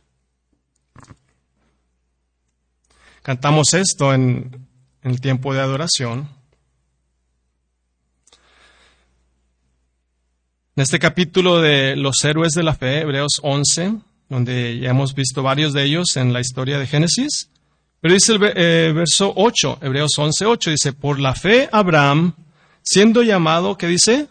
Cantamos 3.22 3.76
esto 3.76 4.16
en, 4.16 4.68
el 5.04 5.22
tiempo 5.22 5.54
de 5.54 5.62
adoración. 5.62 6.28
En 10.76 10.82
este 10.82 10.98
capítulo 10.98 11.62
de 11.62 11.96
los 11.96 12.24
héroes 12.24 12.54
de 12.54 12.64
la 12.64 12.74
fe, 12.74 13.02
Hebreos 13.02 13.40
11, 13.44 13.98
donde 14.28 14.80
ya 14.80 14.90
hemos 14.90 15.14
visto 15.14 15.44
varios 15.44 15.74
de 15.74 15.84
ellos 15.84 16.16
en 16.16 16.34
la 16.34 16.40
historia 16.40 16.80
de 16.80 16.88
Génesis, 16.88 17.51
pero 18.02 18.16
dice 18.16 18.34
el 18.34 18.42
eh, 18.56 18.92
verso 18.94 19.32
8, 19.36 19.80
Hebreos 19.82 20.18
11, 20.18 20.46
8, 20.46 20.72
dice, 20.72 20.92
por 20.94 21.20
la 21.20 21.36
fe 21.36 21.70
Abraham, 21.72 22.34
siendo 22.82 23.22
llamado, 23.22 23.78
¿qué 23.78 23.88
dice? 23.88 24.28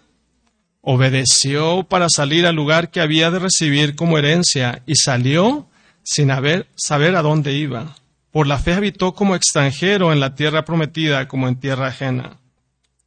Obedeció 0.81 1.85
para 1.85 2.09
salir 2.09 2.47
al 2.47 2.57
lugar 2.57 2.91
que 2.91 3.01
había 3.01 3.31
de 3.31 3.39
recibir 3.39 3.95
como 3.95 4.19
herencia 4.19 4.83
y 4.87 4.97
salió 4.97 5.69
sin 6.03 6.33
haber, 6.33 6.67
saber 6.75 7.15
a 7.15 7.23
dónde 7.23 7.53
iba. 7.53 7.95
Por 8.33 8.49
la 8.49 8.59
fe 8.59 8.73
habitó 8.73 9.15
como 9.15 9.37
extranjero 9.37 10.13
en 10.13 10.19
la 10.19 10.35
tierra 10.35 10.65
prometida 10.65 11.29
como 11.29 11.47
en 11.47 11.57
tierra 11.61 11.89
ajena, 11.89 12.39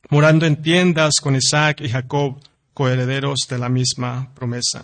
morando 0.10 0.46
en 0.46 0.62
tiendas 0.62 1.16
con 1.22 1.36
Isaac 1.36 1.82
y 1.82 1.90
Jacob, 1.90 2.40
coherederos 2.74 3.40
de 3.50 3.58
la 3.58 3.68
misma 3.68 4.34
promesa. 4.34 4.84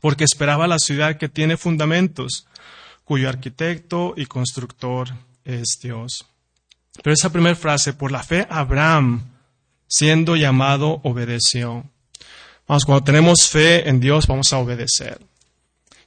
Porque 0.00 0.24
esperaba 0.24 0.66
la 0.66 0.78
ciudad 0.78 1.16
que 1.16 1.28
tiene 1.28 1.56
fundamentos, 1.56 2.46
cuyo 3.10 3.28
arquitecto 3.28 4.14
y 4.16 4.26
constructor 4.26 5.08
es 5.44 5.80
Dios. 5.82 6.26
Pero 7.02 7.12
esa 7.12 7.32
primera 7.32 7.56
frase, 7.56 7.92
por 7.92 8.12
la 8.12 8.22
fe 8.22 8.46
Abraham 8.48 9.32
siendo 9.88 10.36
llamado, 10.36 11.00
obedeció. 11.02 11.90
Vamos, 12.68 12.84
cuando 12.84 13.02
tenemos 13.02 13.48
fe 13.48 13.88
en 13.88 13.98
Dios, 13.98 14.28
vamos 14.28 14.52
a 14.52 14.58
obedecer. 14.58 15.18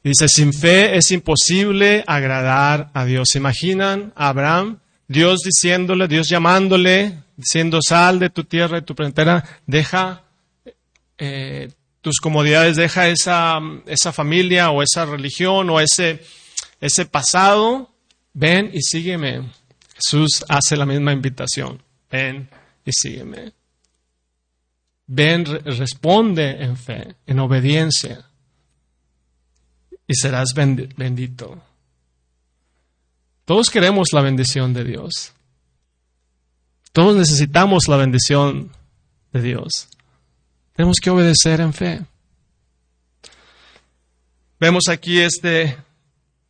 dice, 0.02 0.30
sin 0.30 0.54
fe 0.54 0.96
es 0.96 1.12
imposible 1.12 2.06
agradar 2.08 2.90
a 2.94 3.04
Dios. 3.04 3.28
¿Se 3.34 3.38
imaginan 3.38 4.14
a 4.16 4.30
Abraham? 4.30 4.80
Dios 5.06 5.42
diciéndole, 5.42 6.08
Dios 6.08 6.30
llamándole, 6.30 7.18
diciendo, 7.36 7.80
sal 7.86 8.18
de 8.18 8.30
tu 8.30 8.46
tierra, 8.46 8.78
de 8.78 8.84
tu 8.84 8.94
frontera, 8.94 9.44
deja 9.68 10.24
eh, 11.18 11.70
tus 12.00 12.22
comodidades, 12.22 12.78
deja 12.78 13.10
esa, 13.10 13.60
esa 13.88 14.14
familia 14.14 14.70
o 14.70 14.82
esa 14.82 15.04
religión 15.04 15.70
o 15.70 15.82
ese, 15.82 16.22
ese 16.84 17.06
pasado, 17.06 17.90
ven 18.34 18.70
y 18.74 18.82
sígueme. 18.82 19.50
Jesús 19.96 20.44
hace 20.50 20.76
la 20.76 20.86
misma 20.86 21.14
invitación, 21.14 21.82
ven 22.12 22.50
y 22.84 22.92
sígueme. 22.92 23.54
Ven, 25.08 25.46
responde 25.46 26.62
en 26.62 26.76
fe, 26.76 27.16
en 27.26 27.40
obediencia, 27.40 28.26
y 30.06 30.14
serás 30.14 30.50
bendito. 30.54 31.64
Todos 33.46 33.70
queremos 33.70 34.10
la 34.12 34.22
bendición 34.22 34.74
de 34.74 34.84
Dios. 34.84 35.32
Todos 36.92 37.16
necesitamos 37.16 37.84
la 37.88 37.96
bendición 37.96 38.74
de 39.32 39.42
Dios. 39.42 39.88
Tenemos 40.76 40.98
que 41.02 41.10
obedecer 41.10 41.62
en 41.62 41.72
fe. 41.72 42.02
Vemos 44.60 44.90
aquí 44.90 45.20
este, 45.20 45.78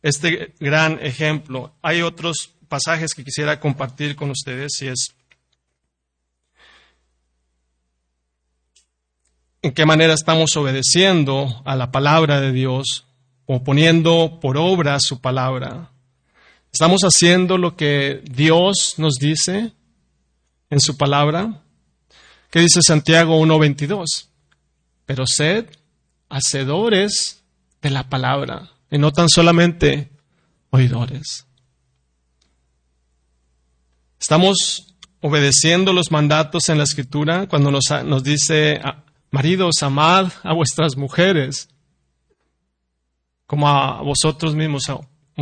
este 0.04 0.54
gran 0.60 0.98
ejemplo. 1.00 1.72
Hay 1.80 2.02
otros 2.02 2.50
pasajes 2.68 3.14
que 3.14 3.24
quisiera 3.24 3.58
compartir 3.58 4.14
con 4.14 4.30
ustedes 4.30 4.74
si 4.76 4.86
es 4.86 5.14
en 9.62 9.72
qué 9.72 9.86
manera 9.86 10.12
estamos 10.12 10.54
obedeciendo 10.58 11.62
a 11.64 11.74
la 11.74 11.90
palabra 11.90 12.42
de 12.42 12.52
Dios 12.52 13.06
o 13.46 13.64
poniendo 13.64 14.40
por 14.42 14.58
obra 14.58 15.00
su 15.00 15.22
palabra. 15.22 15.90
¿Estamos 16.70 17.00
haciendo 17.00 17.56
lo 17.56 17.74
que 17.74 18.20
Dios 18.30 18.96
nos 18.98 19.14
dice 19.14 19.72
en 20.68 20.80
su 20.80 20.98
palabra? 20.98 21.62
¿Qué 22.50 22.60
dice 22.60 22.80
Santiago 22.86 23.40
1.22? 23.40 24.26
Pero 25.06 25.24
sed 25.26 25.64
hacedores 26.28 27.42
de 27.80 27.88
la 27.88 28.10
palabra 28.10 28.73
y 28.94 28.98
no 28.98 29.10
tan 29.10 29.28
solamente 29.28 30.08
oidores. 30.70 31.48
Estamos 34.20 34.94
obedeciendo 35.20 35.92
los 35.92 36.12
mandatos 36.12 36.68
en 36.68 36.78
la 36.78 36.84
escritura 36.84 37.48
cuando 37.48 37.72
nos, 37.72 38.22
dice 38.22 38.80
Maridos, 39.32 39.82
amad 39.82 40.30
a 40.44 40.54
vuestras 40.54 40.96
mujeres 40.96 41.68
como 43.46 43.68
a 43.68 44.00
vosotros 44.00 44.54
mismos, 44.54 44.88
a 44.88 45.00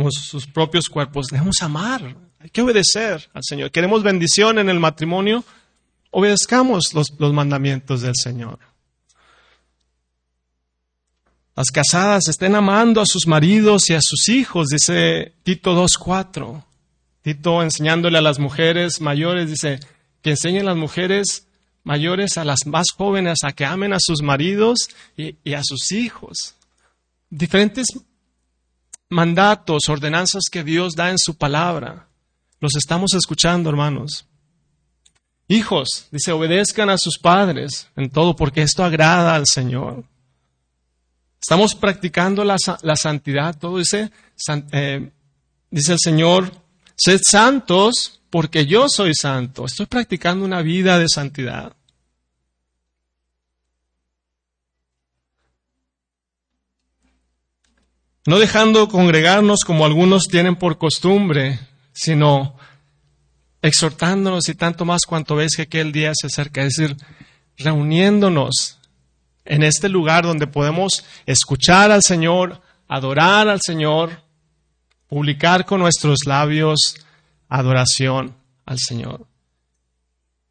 sus 0.09 0.47
propios 0.47 0.89
cuerpos. 0.89 1.27
Debemos 1.27 1.61
amar, 1.61 2.17
hay 2.39 2.49
que 2.49 2.63
obedecer 2.63 3.29
al 3.35 3.43
Señor. 3.43 3.69
Queremos 3.69 4.01
bendición 4.01 4.57
en 4.57 4.67
el 4.67 4.79
matrimonio, 4.79 5.45
obedezcamos 6.09 6.91
los 6.95 7.33
mandamientos 7.33 8.01
del 8.01 8.15
Señor. 8.15 8.57
Las 11.55 11.69
casadas 11.69 12.27
estén 12.27 12.55
amando 12.55 12.99
a 12.99 13.05
sus 13.05 13.27
maridos 13.27 13.89
y 13.89 13.93
a 13.93 14.01
sus 14.01 14.27
hijos, 14.29 14.69
dice 14.69 15.35
Tito 15.43 15.75
2.4. 15.75 16.63
Tito 17.21 17.61
enseñándole 17.61 18.17
a 18.17 18.21
las 18.21 18.39
mujeres 18.39 18.99
mayores, 19.01 19.49
dice, 19.49 19.79
que 20.23 20.31
enseñen 20.31 20.65
las 20.65 20.75
mujeres 20.75 21.47
mayores 21.83 22.37
a 22.37 22.43
las 22.43 22.65
más 22.65 22.87
jóvenes 22.97 23.43
a 23.43 23.51
que 23.51 23.65
amen 23.65 23.93
a 23.93 23.99
sus 23.99 24.23
maridos 24.23 24.89
y, 25.15 25.53
a 25.53 25.61
sus 25.63 25.91
hijos. 25.91 26.55
Diferentes 27.29 27.85
mandatos, 29.09 29.89
ordenanzas 29.89 30.43
que 30.51 30.63
Dios 30.63 30.95
da 30.95 31.11
en 31.11 31.19
su 31.19 31.37
palabra. 31.37 32.07
Los 32.59 32.75
estamos 32.75 33.13
escuchando, 33.13 33.69
hermanos. 33.69 34.25
Hijos, 35.47 36.07
dice, 36.09 36.31
obedezcan 36.31 36.89
a 36.89 36.97
sus 36.97 37.19
padres 37.19 37.89
en 37.95 38.09
todo, 38.09 38.35
porque 38.35 38.63
esto 38.63 38.83
agrada 38.83 39.35
al 39.35 39.45
Señor. 39.45 40.05
Estamos 41.43 41.75
practicando 41.75 42.45
la, 42.45 42.55
santidad, 42.95 43.59
todo 43.59 43.79
dice, 43.79 44.09
eh, 44.71 45.11
dice 45.69 45.91
el 45.91 45.99
Señor, 45.99 46.49
sed 46.95 47.19
santos 47.21 48.21
porque 48.29 48.65
yo 48.65 48.87
soy 48.87 49.13
santo. 49.13 49.65
Estoy 49.65 49.87
practicando 49.87 50.45
una 50.45 50.61
vida 50.61 50.97
de 50.99 51.09
santidad. 51.09 51.75
No 58.25 58.39
dejando 58.39 58.87
congregarnos 58.87 59.65
como 59.65 59.85
algunos 59.85 60.29
tienen 60.29 60.55
por 60.55 60.77
costumbre, 60.77 61.59
sino 61.91 62.55
exhortándonos 63.61 64.47
y 64.47 64.55
tanto 64.55 64.85
más 64.85 65.01
cuanto 65.05 65.35
ves 65.35 65.57
que 65.57 65.63
aquel 65.63 65.91
día 65.91 66.13
se 66.15 66.27
acerca, 66.27 66.61
es 66.61 66.77
decir, 66.77 66.95
reuniéndonos 67.57 68.79
en 69.45 69.63
este 69.63 69.89
lugar 69.89 70.23
donde 70.23 70.47
podemos 70.47 71.03
escuchar 71.25 71.91
al 71.91 72.01
Señor, 72.01 72.61
adorar 72.87 73.49
al 73.49 73.59
Señor, 73.61 74.21
publicar 75.07 75.65
con 75.65 75.79
nuestros 75.79 76.25
labios 76.25 76.95
adoración 77.49 78.35
al 78.65 78.79
Señor. 78.79 79.27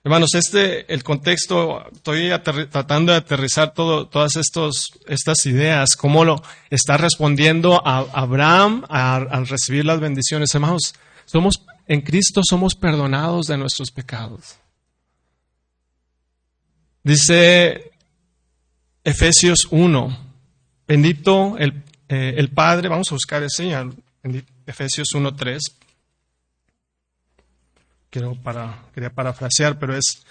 Hermanos, 0.04 0.34
este, 0.34 0.92
el 0.92 1.04
contexto, 1.04 1.84
estoy 1.92 2.30
tratando 2.70 3.12
de 3.12 3.18
aterrizar 3.18 3.72
todo, 3.72 4.08
todas 4.08 4.34
estos, 4.34 4.98
estas 5.06 5.46
ideas, 5.46 5.94
cómo 5.94 6.24
lo 6.24 6.42
está 6.70 6.96
respondiendo 6.96 7.80
Abraham 7.86 8.84
al 8.88 9.46
recibir 9.46 9.84
las 9.84 10.00
bendiciones. 10.00 10.52
Hermanos, 10.54 10.94
somos 11.24 11.62
en 11.86 12.00
Cristo 12.00 12.40
somos 12.42 12.74
perdonados 12.74 13.46
de 13.46 13.58
nuestros 13.58 13.90
pecados. 13.90 14.56
Dice 17.02 17.91
Efesios 19.04 19.66
1, 19.70 20.18
bendito 20.86 21.56
el, 21.58 21.82
eh, 22.08 22.34
el 22.36 22.50
Padre, 22.50 22.88
vamos 22.88 23.10
a 23.10 23.14
buscar 23.14 23.42
ese, 23.42 23.72
Efesios 24.66 25.08
1, 25.14 25.34
3. 25.34 25.60
Quiero 28.10 28.34
para, 28.34 28.84
quería 28.94 29.10
parafrasear, 29.10 29.78
pero 29.78 29.96
es 29.96 30.22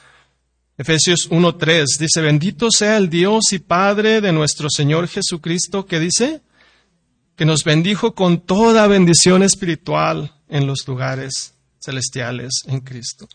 Efesios 0.77 1.29
1.3. 1.29 1.85
Dice, 1.99 2.21
bendito 2.21 2.69
sea 2.71 2.97
el 2.97 3.09
Dios 3.09 3.51
y 3.51 3.59
Padre 3.59 4.21
de 4.21 4.31
nuestro 4.31 4.67
Señor 4.69 5.07
Jesucristo, 5.07 5.85
que 5.85 5.99
dice, 5.99 6.41
que 7.35 7.45
nos 7.45 7.63
bendijo 7.63 8.13
con 8.13 8.41
toda 8.41 8.87
bendición 8.87 9.43
espiritual 9.43 10.33
en 10.47 10.67
los 10.67 10.87
lugares 10.87 11.55
celestiales 11.79 12.51
en 12.67 12.81
Cristo. 12.81 13.27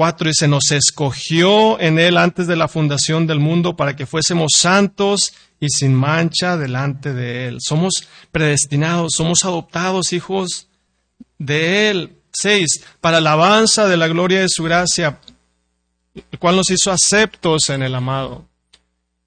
Cuatro, 0.00 0.30
y 0.30 0.32
se 0.32 0.48
nos 0.48 0.70
escogió 0.70 1.78
en 1.78 1.98
Él 1.98 2.16
antes 2.16 2.46
de 2.46 2.56
la 2.56 2.68
fundación 2.68 3.26
del 3.26 3.38
mundo 3.38 3.76
para 3.76 3.96
que 3.96 4.06
fuésemos 4.06 4.52
santos 4.56 5.34
y 5.60 5.68
sin 5.68 5.92
mancha 5.92 6.56
delante 6.56 7.12
de 7.12 7.48
Él. 7.48 7.58
Somos 7.60 8.08
predestinados, 8.32 9.12
somos 9.14 9.44
adoptados 9.44 10.14
hijos 10.14 10.68
de 11.36 11.90
Él. 11.90 12.16
Seis, 12.32 12.82
para 13.02 13.18
alabanza 13.18 13.88
de 13.88 13.98
la 13.98 14.08
gloria 14.08 14.40
de 14.40 14.48
su 14.48 14.64
gracia, 14.64 15.20
el 16.14 16.38
cual 16.38 16.56
nos 16.56 16.70
hizo 16.70 16.90
aceptos 16.90 17.68
en 17.68 17.82
el 17.82 17.94
amado. 17.94 18.46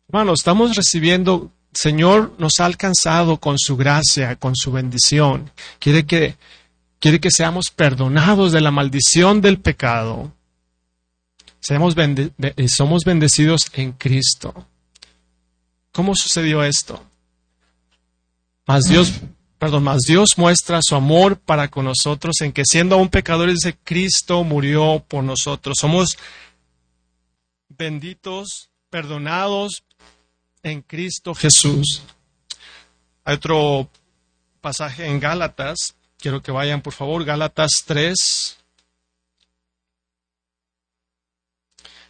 Hermanos, 0.08 0.40
estamos 0.40 0.76
recibiendo 0.76 1.52
Señor 1.72 2.34
nos 2.40 2.60
ha 2.60 2.66
alcanzado 2.66 3.38
con 3.38 3.60
su 3.60 3.78
gracia, 3.78 4.38
con 4.38 4.56
su 4.56 4.72
bendición. 4.72 5.52
Quiere 5.78 6.08
que, 6.08 6.36
quiere 6.98 7.20
que 7.20 7.30
seamos 7.30 7.66
perdonados 7.70 8.52
de 8.52 8.62
la 8.62 8.72
maldición 8.72 9.40
del 9.40 9.60
pecado. 9.60 10.32
Seamos 11.64 11.96
somos 12.68 13.04
bendecidos 13.06 13.72
en 13.74 13.94
Cristo. 13.94 14.68
¿Cómo 15.94 16.14
sucedió 16.14 16.62
esto? 16.64 17.02
Más 18.66 18.84
Dios, 18.84 19.14
perdón, 19.58 19.84
más 19.84 20.02
Dios 20.02 20.32
muestra 20.36 20.80
su 20.82 20.96
amor 20.96 21.38
para 21.38 21.70
con 21.70 21.86
nosotros 21.86 22.42
en 22.42 22.52
que 22.52 22.64
siendo 22.66 22.96
aún 22.96 23.08
pecadores, 23.08 23.60
de 23.60 23.78
Cristo 23.78 24.44
murió 24.44 25.06
por 25.08 25.24
nosotros. 25.24 25.78
Somos 25.80 26.18
benditos, 27.70 28.70
perdonados 28.90 29.84
en 30.64 30.82
Cristo 30.82 31.34
Jesús. 31.34 32.02
Hay 33.24 33.36
otro 33.36 33.90
pasaje 34.60 35.08
en 35.08 35.22
Gálatas. 35.22 35.96
Quiero 36.18 36.42
que 36.42 36.52
vayan, 36.52 36.82
por 36.82 36.94
favor, 36.94 37.24
Gálatas 37.24 37.84
3. 37.86 38.63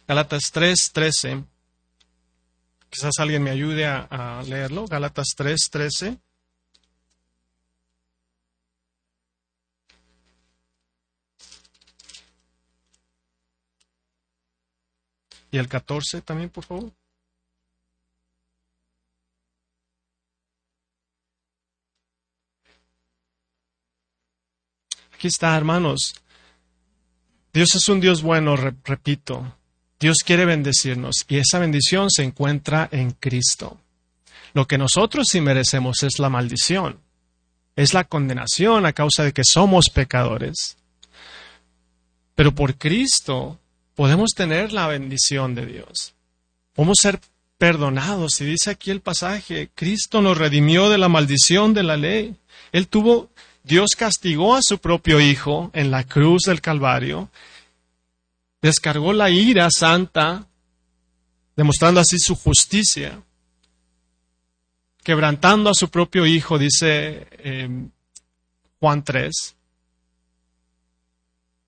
Gálatas 0.06 0.50
3, 0.52 0.90
13. 0.92 1.44
Quizás 2.90 3.18
alguien 3.18 3.42
me 3.42 3.50
ayude 3.50 3.86
a, 3.86 4.42
leerlo. 4.46 4.86
Gálatas 4.86 5.28
3, 5.34 5.58
13. 5.70 6.18
Y 15.50 15.58
el 15.58 15.68
14 15.68 16.20
también, 16.20 16.50
por 16.50 16.64
favor. 16.64 16.92
Aquí 25.14 25.28
está, 25.28 25.56
hermanos. 25.56 26.14
Dios 27.54 27.74
es 27.74 27.88
un 27.88 28.00
Dios 28.00 28.22
bueno, 28.22 28.56
repito. 28.56 29.56
Dios 29.98 30.18
quiere 30.24 30.44
bendecirnos 30.44 31.24
y 31.28 31.38
esa 31.38 31.58
bendición 31.58 32.10
se 32.10 32.24
encuentra 32.24 32.88
en 32.92 33.12
Cristo. 33.12 33.78
Lo 34.52 34.66
que 34.66 34.78
nosotros 34.78 35.26
sí 35.30 35.40
merecemos 35.40 36.02
es 36.02 36.18
la 36.18 36.28
maldición, 36.28 37.00
es 37.76 37.94
la 37.94 38.04
condenación 38.04 38.86
a 38.86 38.92
causa 38.92 39.24
de 39.24 39.32
que 39.32 39.42
somos 39.44 39.90
pecadores. 39.90 40.76
Pero 42.34 42.54
por 42.54 42.76
Cristo 42.76 43.58
podemos 43.94 44.30
tener 44.30 44.72
la 44.72 44.86
bendición 44.86 45.54
de 45.54 45.66
Dios. 45.66 46.14
Podemos 46.74 46.98
ser 47.00 47.20
perdonados. 47.58 48.40
Y 48.40 48.44
dice 48.44 48.70
aquí 48.70 48.90
el 48.90 49.00
pasaje, 49.00 49.70
Cristo 49.74 50.20
nos 50.20 50.36
redimió 50.36 50.90
de 50.90 50.98
la 50.98 51.08
maldición 51.08 51.74
de 51.74 51.82
la 51.82 51.96
ley. 51.96 52.36
Él 52.72 52.88
tuvo 52.88 53.30
Dios 53.62 53.90
castigó 53.96 54.56
a 54.56 54.60
su 54.62 54.78
propio 54.78 55.20
Hijo 55.20 55.70
en 55.72 55.90
la 55.90 56.04
cruz 56.04 56.42
del 56.42 56.60
Calvario, 56.60 57.30
descargó 58.64 59.12
la 59.12 59.28
ira 59.28 59.68
santa, 59.70 60.48
demostrando 61.54 62.00
así 62.00 62.18
su 62.18 62.34
justicia, 62.34 63.22
quebrantando 65.02 65.68
a 65.68 65.74
su 65.74 65.90
propio 65.90 66.24
Hijo, 66.24 66.58
dice 66.58 67.26
eh, 67.30 67.68
Juan 68.80 69.04
3, 69.04 69.54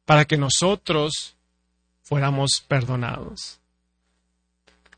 para 0.06 0.24
que 0.24 0.38
nosotros 0.38 1.36
fuéramos 2.00 2.64
perdonados. 2.66 3.60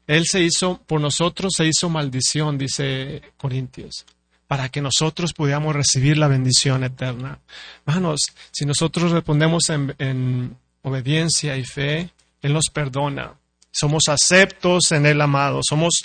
Él 0.07 0.25
se 0.25 0.41
hizo, 0.41 0.81
por 0.87 1.01
nosotros 1.01 1.53
se 1.57 1.67
hizo 1.67 1.89
maldición, 1.89 2.57
dice 2.57 3.23
Corintios 3.37 4.07
para 4.47 4.71
que 4.71 4.81
nosotros 4.81 5.35
pudiéramos 5.35 5.77
recibir 5.77 6.17
la 6.17 6.27
bendición 6.27 6.83
eterna. 6.83 7.39
Hermanos, 7.87 8.21
si 8.51 8.65
nosotros 8.65 9.13
respondemos 9.13 9.65
en, 9.69 10.57
obediencia 10.83 11.57
y 11.57 11.65
fe, 11.65 12.11
Él 12.43 12.53
nos 12.53 12.67
perdona. 12.73 13.35
Somos 13.71 14.05
aceptos 14.09 14.93
en 14.93 15.07
el 15.07 15.21
amado, 15.21 15.61
somos 15.63 16.01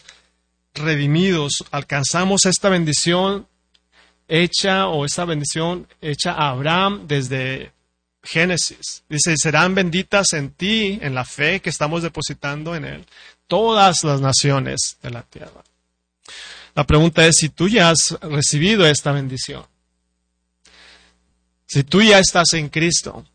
redimidos, 0.73 1.63
alcanzamos 1.71 2.45
esta 2.45 2.69
bendición 2.69 3.47
hecha 4.27 4.87
o 4.87 5.05
esta 5.05 5.25
bendición 5.25 5.87
hecha 6.01 6.33
a 6.33 6.49
Abraham 6.49 7.07
desde 7.07 7.71
Génesis. 8.23 9.03
Dice, 9.09 9.35
serán 9.37 9.75
benditas 9.75 10.33
en 10.33 10.51
ti, 10.51 10.97
en 11.01 11.13
la 11.13 11.25
fe 11.25 11.59
que 11.59 11.69
estamos 11.69 12.03
depositando 12.03 12.75
en 12.75 12.85
Él, 12.85 13.05
todas 13.47 14.03
las 14.03 14.21
naciones 14.21 14.97
de 15.01 15.09
la 15.09 15.23
tierra. 15.23 15.63
La 16.75 16.85
pregunta 16.85 17.25
es 17.25 17.35
si 17.37 17.49
tú 17.49 17.67
ya 17.67 17.89
has 17.89 18.17
recibido 18.21 18.85
esta 18.85 19.11
bendición. 19.11 19.65
Si 21.67 21.83
tú 21.83 22.01
ya 22.01 22.19
estás 22.19 22.53
en 22.53 22.69
Cristo. 22.69 23.25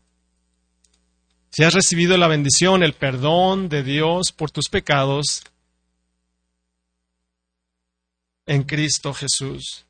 Si 1.51 1.63
has 1.63 1.73
recibido 1.73 2.17
la 2.17 2.27
bendición, 2.27 2.83
el 2.83 2.93
perdón 2.93 3.69
de 3.69 3.83
Dios 3.83 4.31
por 4.35 4.51
tus 4.51 4.69
pecados 4.69 5.43
en 8.45 8.63
Cristo 8.63 9.13
Jesús. 9.13 9.85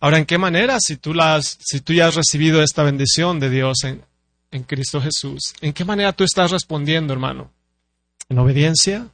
Ahora, 0.00 0.18
¿en 0.18 0.26
qué 0.26 0.38
manera 0.38 0.78
si 0.80 0.96
tú, 0.96 1.12
ya 1.12 1.36
has 2.06 2.14
recibido 2.14 2.62
esta 2.62 2.82
bendición 2.84 3.40
de 3.40 3.50
Dios 3.50 3.82
en, 3.84 4.04
en 4.50 4.62
Cristo 4.62 5.00
Jesús? 5.00 5.54
¿En 5.60 5.72
qué 5.72 5.84
manera 5.84 6.12
tú 6.12 6.24
estás 6.24 6.50
respondiendo, 6.50 7.12
hermano? 7.12 7.50
¿En 8.28 8.38
obediencia? 8.38 9.08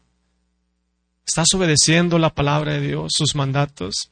¿Estás 1.26 1.48
obedeciendo 1.54 2.18
la 2.18 2.34
palabra 2.34 2.74
de 2.74 2.80
Dios, 2.80 3.12
sus 3.16 3.34
mandatos? 3.34 4.10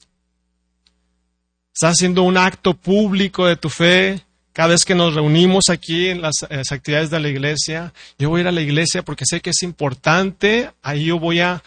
¿Estás 1.74 1.92
haciendo 1.92 2.22
un 2.22 2.38
acto 2.38 2.74
público 2.74 3.46
de 3.46 3.56
tu 3.56 3.68
fe 3.68 4.24
Cada 4.52 4.68
vez 4.68 4.84
que 4.84 4.94
nos 4.94 5.14
reunimos 5.14 5.70
aquí 5.70 6.08
en 6.08 6.20
las, 6.20 6.42
actividades 6.70 7.08
de 7.10 7.20
la 7.20 7.28
iglesia, 7.28 7.92
yo 8.18 8.28
voy 8.28 8.40
a 8.40 8.42
ir 8.42 8.48
a 8.48 8.52
la 8.52 8.60
iglesia 8.60 9.02
porque 9.02 9.24
sé 9.26 9.40
que 9.40 9.50
es 9.50 9.62
importante, 9.62 10.70
ahí 10.82 11.06
yo 11.06 11.18
voy 11.18 11.40
a 11.40 11.62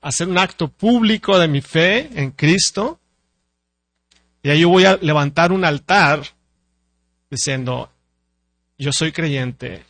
hacer 0.00 0.26
un 0.26 0.38
acto 0.38 0.68
público 0.68 1.38
de 1.38 1.48
mi 1.48 1.60
fe 1.60 2.08
en 2.14 2.30
Cristo, 2.30 2.98
y 4.42 4.48
ahí 4.48 4.60
yo 4.60 4.70
voy 4.70 4.86
a 4.86 4.96
levantar 4.96 5.52
un 5.52 5.66
altar 5.66 6.22
diciendo, 7.30 7.90
yo 8.78 8.90
soy 8.90 9.12
creyente, 9.12 9.84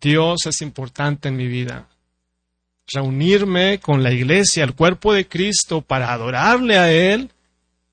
Dios 0.00 0.46
es 0.46 0.60
importante 0.62 1.28
en 1.28 1.36
mi 1.36 1.48
vida. 1.48 1.88
Reunirme 2.92 3.80
con 3.80 4.04
la 4.04 4.12
iglesia, 4.12 4.62
el 4.62 4.74
cuerpo 4.74 5.12
de 5.12 5.26
Cristo, 5.26 5.80
para 5.80 6.12
adorarle 6.12 6.78
a 6.78 6.92
Él 6.92 7.30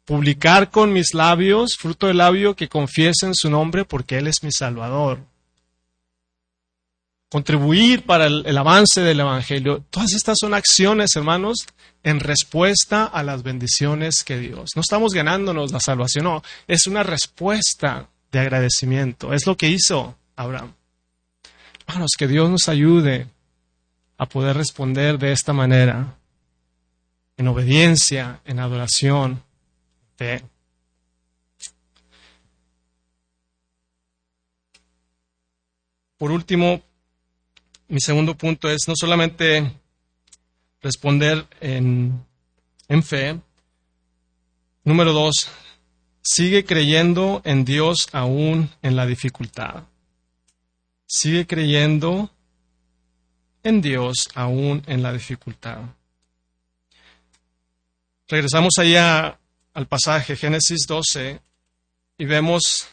publicar 0.07 0.71
con 0.71 0.93
mis 0.93 1.13
labios, 1.13 1.75
fruto 1.77 2.07
del 2.07 2.17
labio, 2.17 2.55
que 2.55 2.69
confiesen 2.69 3.35
su 3.35 3.49
nombre 3.49 3.83
porque 3.83 4.17
Él 4.17 4.27
es 4.27 4.41
mi 4.41 4.53
Salvador. 4.53 5.19
Contribuir 7.29 8.05
para 8.05 8.27
el, 8.27 8.57
avance 8.57 9.01
del 9.01 9.19
Evangelio. 9.19 9.83
Todas 9.89 10.13
estas 10.13 10.37
son 10.39 10.53
acciones, 10.53 11.13
hermanos, 11.17 11.67
en 12.03 12.21
respuesta 12.21 13.03
a 13.03 13.21
las 13.21 13.43
bendiciones 13.43 14.23
que 14.23 14.39
Dios. 14.39 14.69
No 14.77 14.81
estamos 14.81 15.11
ganándonos 15.13 15.73
la 15.73 15.81
salvación, 15.81 16.23
no, 16.23 16.41
es 16.69 16.87
una 16.87 17.03
respuesta 17.03 18.07
de 18.31 18.39
agradecimiento. 18.39 19.33
Es 19.33 19.45
lo 19.45 19.57
que 19.57 19.67
hizo 19.67 20.17
Abraham. 20.37 20.71
Hermanos, 21.85 22.11
que 22.17 22.29
Dios 22.29 22.49
nos 22.49 22.69
ayude 22.69 23.27
a 24.17 24.25
poder 24.25 24.55
responder 24.55 25.19
de 25.19 25.33
esta 25.33 25.51
manera, 25.51 26.15
en 27.35 27.47
obediencia, 27.49 28.39
en 28.45 28.61
adoración, 28.61 29.43
por 36.17 36.31
último, 36.31 36.81
mi 37.87 37.99
segundo 37.99 38.35
punto 38.35 38.69
es 38.69 38.87
no 38.87 38.93
solamente 38.95 39.71
responder 40.81 41.45
en, 41.61 42.25
en 42.87 43.03
fe. 43.03 43.39
Número 44.83 45.13
dos, 45.13 45.49
sigue 46.21 46.65
creyendo 46.65 47.41
en 47.45 47.65
Dios 47.65 48.07
aún 48.11 48.69
en 48.81 48.95
la 48.95 49.05
dificultad. 49.05 49.83
Sigue 51.05 51.45
creyendo 51.45 52.31
en 53.63 53.81
Dios 53.81 54.29
aún 54.33 54.83
en 54.87 55.03
la 55.03 55.13
dificultad. 55.13 55.81
Regresamos 58.27 58.73
allá 58.77 59.36
al 59.77 59.85
pasaje 59.85 60.35
Génesis 60.35 60.87
12 60.87 61.39
y 62.17 62.25
vemos 62.25 62.87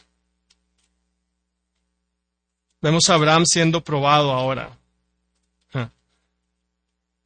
vemos 2.79 3.09
a 3.09 3.15
Abraham 3.15 3.43
siendo 3.47 3.83
probado 3.83 4.31
ahora. 4.31 4.77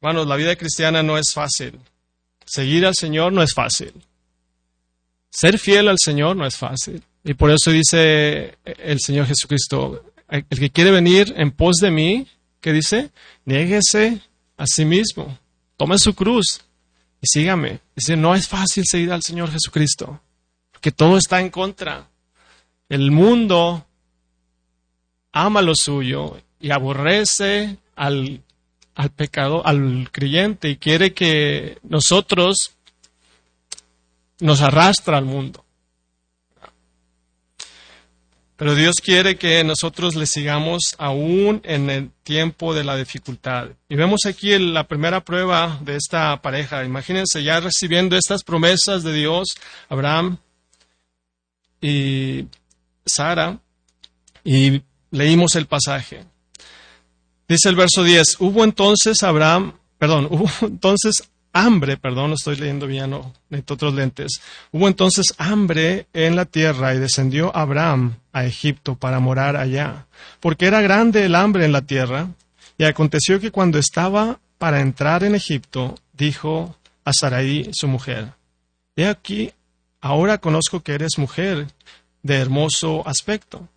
Bueno, 0.00 0.24
la 0.24 0.36
vida 0.36 0.56
cristiana 0.56 1.02
no 1.02 1.18
es 1.18 1.26
fácil. 1.34 1.78
Seguir 2.46 2.86
al 2.86 2.94
Señor 2.94 3.34
no 3.34 3.42
es 3.42 3.52
fácil. 3.52 3.92
Ser 5.28 5.58
fiel 5.58 5.88
al 5.88 5.98
Señor 6.02 6.36
no 6.36 6.46
es 6.46 6.56
fácil. 6.56 7.02
Y 7.22 7.34
por 7.34 7.50
eso 7.50 7.70
dice 7.70 8.56
el 8.64 8.98
Señor 8.98 9.26
Jesucristo, 9.26 10.06
el 10.30 10.58
que 10.58 10.70
quiere 10.70 10.90
venir 10.90 11.34
en 11.36 11.50
pos 11.50 11.76
de 11.82 11.90
mí, 11.90 12.26
¿qué 12.62 12.72
dice? 12.72 13.10
Niéguese 13.44 14.22
a 14.56 14.64
sí 14.66 14.86
mismo. 14.86 15.38
Tome 15.76 15.98
su 15.98 16.14
cruz 16.14 16.62
y 17.20 17.26
sígame. 17.26 17.80
Dice, 17.94 18.16
no 18.16 18.34
es 18.34 18.48
fácil 18.48 18.84
seguir 18.86 19.12
al 19.12 19.22
Señor 19.22 19.50
Jesucristo, 19.50 20.20
porque 20.72 20.92
todo 20.92 21.16
está 21.16 21.40
en 21.40 21.50
contra. 21.50 22.08
El 22.88 23.10
mundo 23.10 23.86
ama 25.32 25.62
lo 25.62 25.74
suyo 25.74 26.40
y 26.60 26.70
aborrece 26.70 27.76
al, 27.94 28.42
al 28.94 29.10
pecado, 29.10 29.66
al 29.66 30.08
creyente 30.10 30.70
y 30.70 30.76
quiere 30.76 31.12
que 31.12 31.78
nosotros 31.82 32.72
nos 34.40 34.60
arrastra 34.60 35.18
al 35.18 35.24
mundo. 35.24 35.64
Pero 38.60 38.74
Dios 38.74 38.96
quiere 39.02 39.36
que 39.36 39.64
nosotros 39.64 40.16
le 40.16 40.26
sigamos 40.26 40.94
aún 40.98 41.62
en 41.64 41.88
el 41.88 42.10
tiempo 42.22 42.74
de 42.74 42.84
la 42.84 42.94
dificultad. 42.94 43.68
Y 43.88 43.94
vemos 43.94 44.26
aquí 44.26 44.58
la 44.58 44.86
primera 44.86 45.24
prueba 45.24 45.78
de 45.80 45.96
esta 45.96 46.42
pareja. 46.42 46.84
Imagínense 46.84 47.42
ya 47.42 47.58
recibiendo 47.60 48.18
estas 48.18 48.44
promesas 48.44 49.02
de 49.02 49.14
Dios, 49.14 49.56
Abraham 49.88 50.36
y 51.80 52.48
Sara, 53.06 53.58
y 54.44 54.82
leímos 55.10 55.56
el 55.56 55.64
pasaje. 55.64 56.26
Dice 57.48 57.70
el 57.70 57.76
verso 57.76 58.04
10, 58.04 58.40
hubo 58.40 58.62
entonces 58.62 59.22
Abraham, 59.22 59.72
perdón, 59.96 60.26
hubo 60.30 60.50
entonces 60.60 61.29
hambre, 61.52 61.96
perdón, 61.96 62.32
estoy 62.32 62.56
leyendo 62.56 62.86
bien, 62.86 63.10
no, 63.10 63.32
necesito 63.48 63.74
otros 63.74 63.94
lentes. 63.94 64.40
Hubo 64.72 64.88
entonces 64.88 65.34
hambre 65.38 66.06
en 66.12 66.36
la 66.36 66.44
tierra 66.44 66.94
y 66.94 66.98
descendió 66.98 67.54
Abraham 67.56 68.16
a 68.32 68.44
Egipto 68.44 68.94
para 68.94 69.20
morar 69.20 69.56
allá, 69.56 70.06
porque 70.40 70.66
era 70.66 70.80
grande 70.80 71.24
el 71.24 71.34
hambre 71.34 71.64
en 71.64 71.72
la 71.72 71.82
tierra. 71.82 72.28
Y 72.78 72.84
aconteció 72.84 73.40
que 73.40 73.50
cuando 73.50 73.78
estaba 73.78 74.38
para 74.58 74.80
entrar 74.80 75.22
en 75.24 75.34
Egipto, 75.34 75.96
dijo 76.12 76.76
a 77.04 77.12
Sarai, 77.12 77.70
su 77.72 77.88
mujer, 77.88 78.32
He 78.96 79.06
aquí, 79.06 79.52
ahora 80.00 80.38
conozco 80.38 80.80
que 80.80 80.94
eres 80.94 81.18
mujer 81.18 81.66
de 82.22 82.36
hermoso 82.36 83.06
aspecto. 83.06 83.68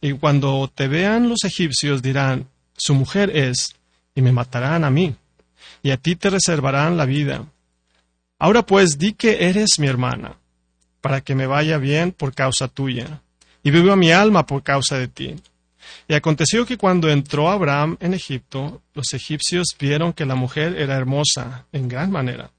Y 0.00 0.12
cuando 0.12 0.70
te 0.72 0.88
vean 0.88 1.28
los 1.28 1.44
egipcios 1.44 2.02
dirán, 2.02 2.46
su 2.76 2.94
mujer 2.94 3.36
es, 3.36 3.74
y 4.14 4.22
me 4.22 4.32
matarán 4.32 4.84
a 4.84 4.90
mí 4.90 5.14
y 5.82 5.90
a 5.90 5.96
ti 5.96 6.16
te 6.16 6.30
reservarán 6.30 6.96
la 6.96 7.04
vida. 7.04 7.44
Ahora 8.38 8.62
pues 8.62 8.98
di 8.98 9.12
que 9.12 9.48
eres 9.48 9.78
mi 9.78 9.86
hermana, 9.86 10.36
para 11.00 11.20
que 11.20 11.34
me 11.34 11.46
vaya 11.46 11.78
bien 11.78 12.12
por 12.12 12.34
causa 12.34 12.68
tuya, 12.68 13.20
y 13.62 13.70
viva 13.70 13.96
mi 13.96 14.12
alma 14.12 14.46
por 14.46 14.62
causa 14.62 14.98
de 14.98 15.08
ti. 15.08 15.36
Y 16.06 16.14
aconteció 16.14 16.66
que 16.66 16.78
cuando 16.78 17.08
entró 17.08 17.50
Abraham 17.50 17.96
en 18.00 18.14
Egipto, 18.14 18.82
los 18.94 19.12
egipcios 19.12 19.68
vieron 19.78 20.12
que 20.12 20.26
la 20.26 20.34
mujer 20.34 20.76
era 20.78 20.96
hermosa 20.96 21.66
en 21.72 21.88
gran 21.88 22.10
manera. 22.10 22.50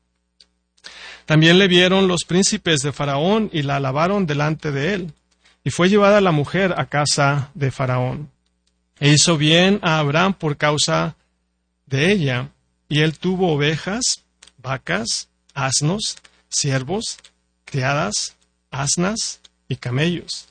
También 1.25 1.59
le 1.59 1.67
vieron 1.67 2.07
los 2.07 2.23
príncipes 2.27 2.79
de 2.79 2.91
Faraón 2.91 3.49
y 3.53 3.61
la 3.61 3.75
alabaron 3.75 4.25
delante 4.25 4.71
de 4.71 4.93
él. 4.95 5.13
Y 5.63 5.69
fue 5.69 5.89
llevada 5.89 6.21
la 6.21 6.31
mujer 6.31 6.73
a 6.77 6.85
casa 6.85 7.51
de 7.53 7.69
Faraón. 7.69 8.31
E 8.99 9.09
hizo 9.09 9.37
bien 9.37 9.79
a 9.83 9.99
Abraham 9.99 10.33
por 10.33 10.57
causa 10.57 11.15
de 11.85 12.11
ella, 12.11 12.49
y 12.89 13.01
él 13.01 13.17
tuvo 13.17 13.53
ovejas, 13.53 14.01
vacas, 14.57 15.29
asnos, 15.53 16.17
siervos, 16.49 17.17
criadas, 17.63 18.35
asnas 18.71 19.39
y 19.67 19.75
camellos. 19.75 20.47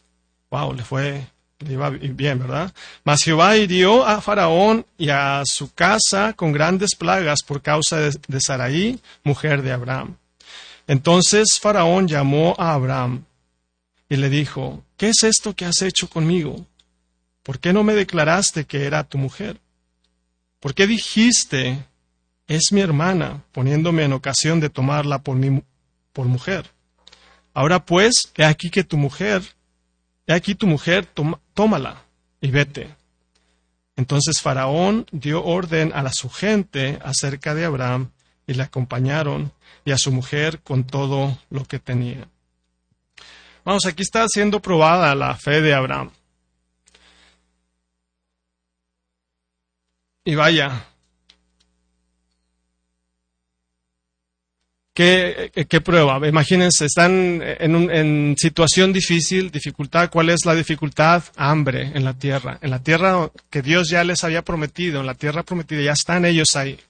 Wow, 0.51 0.73
le 0.73 0.85
fue, 0.85 1.27
le 1.59 1.73
iba 1.73 1.91
bien, 1.91 2.39
¿verdad? 2.39 2.73
Mas 3.05 3.23
Jehová 3.23 3.57
hirió 3.57 4.07
a 4.07 4.21
Faraón 4.21 4.87
y 4.97 5.11
a 5.11 5.43
su 5.45 5.75
casa 5.75 6.33
con 6.33 6.53
grandes 6.53 6.95
plagas 6.95 7.43
por 7.43 7.61
causa 7.61 7.99
de, 7.99 8.17
de 8.29 8.99
mujer 9.25 9.63
de 9.63 9.73
Abraham. 9.73 10.17
Entonces 10.87 11.59
Faraón 11.61 12.09
llamó 12.09 12.55
a 12.57 12.73
Abraham 12.73 13.25
y 14.09 14.17
le 14.17 14.31
dijo, 14.31 14.83
¿qué 14.97 15.09
es 15.09 15.23
esto 15.23 15.55
que 15.55 15.67
has 15.67 15.83
hecho 15.83 16.09
conmigo? 16.09 16.65
¿Por 17.43 17.59
qué 17.59 17.73
no 17.73 17.83
me 17.83 17.95
declaraste 17.95 18.65
que 18.65 18.85
era 18.85 19.05
tu 19.05 19.19
mujer? 19.19 19.61
¿Por 20.61 20.75
qué 20.75 20.87
dijiste, 20.87 21.85
es 22.49 22.73
mi 22.73 22.81
hermana, 22.81 23.45
poniéndome 23.53 24.05
en 24.05 24.15
ocasión 24.15 24.59
de 24.59 24.71
tomarla 24.71 25.23
por, 25.23 25.37
mi, 25.37 25.63
por 26.13 26.27
mujer. 26.27 26.73
Ahora 27.53 27.85
pues, 27.85 28.33
he 28.37 28.45
aquí 28.45 28.71
que 28.71 28.85
tu 28.85 28.97
mujer, 28.97 29.43
he 30.27 30.33
aquí 30.33 30.55
tu 30.55 30.67
mujer, 30.67 31.07
tómala 31.55 32.03
y 32.41 32.51
vete. 32.51 32.95
Entonces 33.97 34.41
Faraón 34.41 35.07
dio 35.13 35.45
orden 35.45 35.93
a 35.95 36.03
la 36.03 36.13
su 36.13 36.31
gente 36.31 36.99
acerca 37.05 37.55
de 37.55 37.65
Abraham 37.65 38.11
y 38.47 38.55
le 38.55 38.63
acompañaron 38.63 39.53
y 39.85 39.93
a 39.93 39.99
su 39.99 40.11
mujer 40.11 40.61
con 40.61 40.85
todo 40.85 41.39
lo 41.51 41.65
que 41.65 41.79
tenía. 41.79 42.29
Vamos, 43.65 43.85
aquí 43.85 44.03
está 44.03 44.27
siendo 44.29 44.61
probada 44.61 45.15
la 45.15 45.35
fe 45.37 45.61
de 45.61 45.75
Abraham. 45.75 46.11
Y 50.25 50.35
vaya, 50.35 50.87
¿Qué, 54.99 55.81
prueba? 55.81 56.27
Imagínense, 56.27 56.87
están 56.87 57.41
en, 57.41 57.89
en, 57.89 58.35
situación 58.37 58.93
difícil, 58.93 59.49
dificultad. 59.49 60.11
¿Cuál 60.11 60.29
es 60.31 60.45
la 60.45 60.57
dificultad? 60.57 61.23
Hambre 61.37 61.93
en 61.95 62.03
la 62.03 62.15
tierra. 62.15 62.59
En 62.63 62.71
la 62.71 62.83
tierra 62.83 63.31
que 63.49 63.63
Dios 63.63 63.91
ya 63.91 64.03
les 64.03 64.25
había 64.25 64.43
prometido, 64.43 64.99
en 64.99 65.07
la 65.07 65.15
tierra 65.15 65.45
prometida, 65.45 65.83
ya 65.83 65.93
están 65.93 66.25
ellos 66.25 66.57
ahí. 66.57 66.81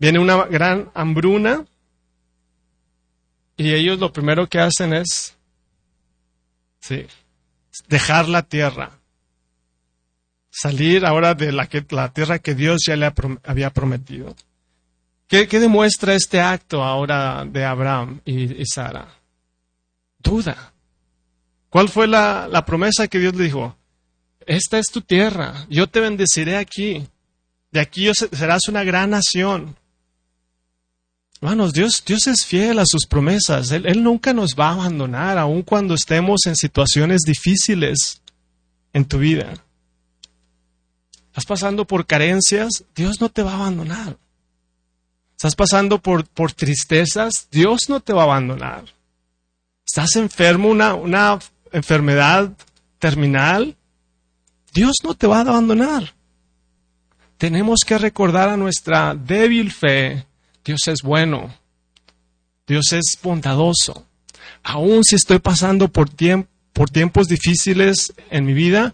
Viene 0.00 0.18
una 0.18 0.46
gran 0.46 0.90
hambruna 0.94 1.64
y 3.56 3.72
ellos 3.72 4.00
lo 4.00 4.12
primero 4.12 4.48
que 4.48 4.58
hacen 4.58 4.94
es 4.94 5.36
¿sí? 6.80 7.06
Dejar 7.86 8.28
la 8.28 8.42
tierra. 8.42 8.98
Salir 10.50 11.06
ahora 11.06 11.34
de 11.34 11.52
la, 11.52 11.68
que, 11.68 11.86
la 11.90 12.12
tierra 12.12 12.40
que 12.40 12.56
Dios 12.56 12.78
ya 12.84 12.96
le 12.96 13.12
había 13.44 13.70
prometido. 13.70 14.34
¿Qué, 15.28 15.46
demuestra 15.46 16.14
este 16.14 16.40
acto 16.40 16.84
ahora 16.84 17.44
de 17.44 17.64
Abraham 17.64 18.20
y, 18.24 18.64
Sara? 18.64 19.08
Duda. 20.18 20.72
¿Cuál 21.68 21.88
fue 21.88 22.06
la, 22.06 22.64
promesa 22.64 23.08
que 23.08 23.18
Dios 23.18 23.34
le 23.34 23.44
dijo? 23.44 23.76
Esta 24.46 24.78
es 24.78 24.86
tu 24.86 25.00
tierra, 25.00 25.66
yo 25.68 25.88
te 25.88 26.00
bendeciré 26.00 26.56
aquí. 26.56 27.06
De 27.72 27.80
aquí 27.80 28.08
serás 28.14 28.68
una 28.68 28.84
gran 28.84 29.10
nación. 29.10 29.76
Hermanos, 31.40 31.72
Dios, 31.72 32.02
Dios 32.06 32.28
es 32.28 32.46
fiel 32.46 32.78
a 32.78 32.86
sus 32.86 33.06
promesas. 33.06 33.72
Él, 33.72 33.84
Él, 33.86 34.02
nunca 34.02 34.32
nos 34.32 34.54
va 34.58 34.68
a 34.68 34.72
abandonar, 34.74 35.36
aun 35.36 35.62
cuando 35.62 35.94
estemos 35.94 36.46
en 36.46 36.54
situaciones 36.54 37.22
difíciles 37.26 38.22
en 38.92 39.04
tu 39.04 39.18
vida. 39.18 39.52
Estás 41.26 41.44
pasando 41.44 41.86
por 41.86 42.06
carencias, 42.06 42.84
Dios 42.94 43.20
no 43.20 43.28
te 43.28 43.42
va 43.42 43.52
a 43.52 43.56
abandonar. 43.56 44.16
Estás 45.36 45.54
pasando 45.54 46.00
por, 46.00 46.26
por 46.26 46.52
tristezas, 46.52 47.48
Dios 47.50 47.88
no 47.88 48.00
te 48.00 48.12
va 48.12 48.22
a 48.22 48.24
abandonar. 48.24 48.84
Estás 49.86 50.16
enfermo, 50.16 50.68
una, 50.68 50.94
una 50.94 51.38
enfermedad 51.72 52.50
terminal, 52.98 53.76
Dios 54.72 54.96
no 55.04 55.14
te 55.14 55.26
va 55.26 55.38
a 55.38 55.40
abandonar. 55.42 56.14
Tenemos 57.38 57.80
que 57.86 57.98
recordar 57.98 58.48
a 58.48 58.56
nuestra 58.56 59.14
débil 59.14 59.70
fe 59.70 60.26
Dios 60.66 60.88
es 60.88 61.02
bueno. 61.02 61.54
Dios 62.66 62.92
es 62.92 63.16
bondadoso. 63.22 64.04
Aún 64.64 65.04
si 65.04 65.14
estoy 65.14 65.38
pasando 65.38 65.86
por, 65.86 66.10
por 66.72 66.90
tiempos 66.90 67.28
difíciles 67.28 68.12
en 68.30 68.44
mi 68.44 68.52
vida, 68.52 68.92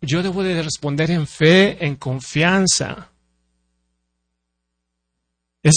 yo 0.00 0.22
debo 0.22 0.42
de 0.42 0.62
responder 0.62 1.10
en 1.10 1.26
fe, 1.26 1.84
en 1.84 1.96
confianza. 1.96 3.09
Es, 5.62 5.74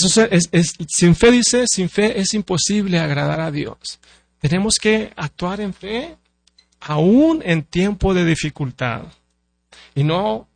sin 0.88 1.16
fe 1.16 1.32
dice, 1.32 1.66
sin 1.68 1.90
fe 1.90 2.20
es 2.20 2.34
imposible 2.34 3.00
agradar 3.00 3.42
a 3.42 3.52
Dios. 3.52 4.00
Tenemos 4.40 4.76
que 4.82 5.12
actuar 5.16 5.60
en 5.62 5.74
fe 5.74 6.18
aún 6.80 7.42
en 7.46 7.64
tiempo 7.64 8.14
de 8.14 8.26
dificultad. 8.26 9.04
Y 9.96 10.04
no 10.04 10.48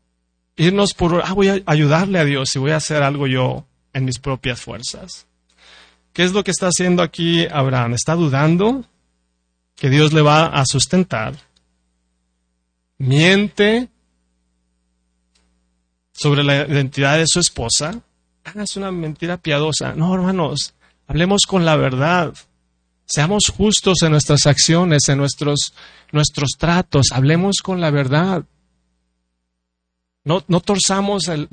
irnos 0.55 0.93
por, 0.93 1.21
ah, 1.23 1.33
voy 1.33 1.49
a 1.49 1.61
ayudarle 1.65 2.19
a 2.19 2.25
Dios 2.25 2.55
y 2.55 2.59
voy 2.59 2.71
a 2.71 2.77
hacer 2.77 3.03
algo 3.03 3.27
yo 3.27 3.65
en 3.93 4.05
mis 4.05 4.19
propias 4.19 4.61
fuerzas. 4.61 5.27
¿Qué 6.13 6.23
es 6.23 6.33
lo 6.33 6.43
que 6.43 6.51
está 6.51 6.67
haciendo 6.67 7.03
aquí 7.03 7.45
Abraham? 7.45 7.93
Está 7.93 8.15
dudando 8.15 8.85
que 9.75 9.89
Dios 9.89 10.13
le 10.13 10.21
va 10.21 10.47
a 10.47 10.65
sustentar. 10.65 11.35
Miente 12.97 13.89
sobre 16.11 16.43
la 16.43 16.65
identidad 16.67 17.17
de 17.19 17.25
su 17.27 17.39
esposa. 17.39 18.01
Ah, 18.47 18.63
es 18.63 18.77
una 18.77 18.91
mentira 18.91 19.37
piadosa. 19.37 19.93
No, 19.93 20.13
hermanos, 20.13 20.73
hablemos 21.05 21.41
con 21.47 21.65
la 21.65 21.75
verdad. 21.75 22.33
Seamos 23.05 23.51
justos 23.55 24.01
en 24.03 24.11
nuestras 24.11 24.45
acciones, 24.45 25.09
en 25.09 25.17
nuestros, 25.17 25.73
nuestros 26.11 26.51
tratos. 26.57 27.07
Hablemos 27.11 27.57
con 27.61 27.81
la 27.81 27.91
verdad. 27.91 28.45
No, 30.23 30.43
no 30.47 30.61
torzamos 30.61 31.27
el, 31.27 31.49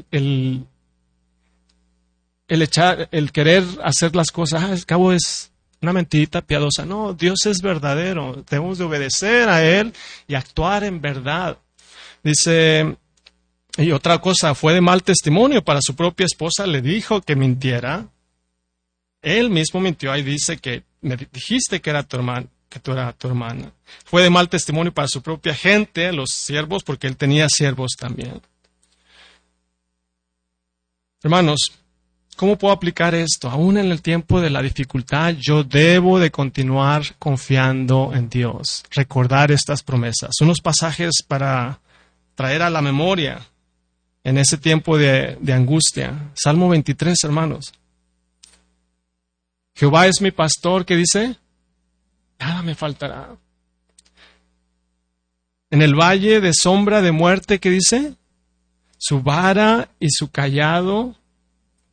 el 2.49 2.63
echar, 2.63 3.09
el 3.11 3.33
querer 3.33 3.65
hacer 3.83 4.15
las 4.15 4.31
cosas, 4.31 4.63
ah, 4.63 4.73
al 4.73 4.87
cabo 4.87 5.13
es 5.13 5.51
una 5.83 5.93
mentirita 5.93 6.43
piadosa. 6.43 6.85
No, 6.85 7.13
Dios 7.13 7.47
es 7.47 7.61
verdadero. 7.61 8.45
Debemos 8.49 8.79
de 8.79 8.85
obedecer 8.85 9.49
a 9.49 9.65
Él 9.65 9.93
y 10.27 10.35
actuar 10.35 10.85
en 10.85 11.01
verdad. 11.01 11.59
Dice, 12.23 12.97
y 13.77 13.91
otra 13.91 14.19
cosa, 14.21 14.55
fue 14.55 14.73
de 14.73 14.81
mal 14.81 15.03
testimonio 15.03 15.65
para 15.65 15.81
su 15.83 15.97
propia 15.97 16.27
esposa, 16.27 16.67
le 16.67 16.81
dijo 16.81 17.21
que 17.21 17.35
mintiera. 17.35 18.07
Él 19.21 19.51
mismo 19.51 19.81
mintió 19.81 20.13
ahí 20.13 20.23
dice 20.23 20.59
que 20.59 20.85
me 21.01 21.17
dijiste 21.17 21.81
que 21.81 21.91
era 21.91 22.03
tu 22.03 22.17
hermana, 22.17 22.47
que 22.69 22.79
tú 22.79 22.93
eras 22.93 23.17
tu 23.17 23.29
hermana. 23.29 23.73
Fue 24.05 24.23
de 24.23 24.31
mal 24.31 24.49
testimonio 24.49 24.93
para 24.93 25.09
su 25.09 25.23
propia 25.23 25.55
gente, 25.55 26.13
los 26.13 26.31
siervos, 26.31 26.85
porque 26.85 27.07
él 27.07 27.17
tenía 27.17 27.49
siervos 27.49 27.93
también. 27.99 28.41
Hermanos, 31.23 31.73
¿Cómo 32.37 32.59
puedo 32.59 32.75
aplicar 32.75 33.15
esto? 33.15 33.49
Aún 33.49 33.79
en 33.79 33.93
el 33.93 34.03
tiempo 34.03 34.41
de 34.41 34.51
la 34.51 34.61
dificultad, 34.61 35.35
yo 35.39 35.63
debo 35.63 36.19
de 36.19 36.33
continuar 36.33 37.15
confiando 37.21 38.11
en 38.13 38.29
Dios, 38.29 38.83
recordar 38.91 39.53
estas 39.53 39.85
promesas. 39.85 40.33
Unos 40.41 40.61
pasajes 40.61 41.23
para 41.29 41.79
traer 42.35 42.63
a 42.63 42.71
la 42.71 42.83
memoria 42.83 43.41
en 44.25 44.39
ese 44.39 44.57
tiempo 44.57 44.97
de, 44.97 45.39
angustia. 45.53 46.31
Salmo 46.35 46.71
23, 46.71 47.17
hermanos. 47.25 47.73
Jehová 49.77 50.07
es 50.07 50.21
mi 50.21 50.31
pastor, 50.31 50.87
¿qué 50.87 50.97
dice? 50.97 51.37
Nada 52.39 52.63
me 52.63 52.75
faltará. 52.75 53.37
En 55.71 55.83
el 55.83 55.95
valle 55.95 56.41
de 56.41 56.53
sombra 56.55 57.03
de 57.03 57.13
muerte, 57.13 57.61
¿qué 57.61 57.71
dice? 57.71 58.15
Su 58.97 59.21
vara 59.21 59.91
y 60.01 60.09
su 60.11 60.31
callado 60.31 61.15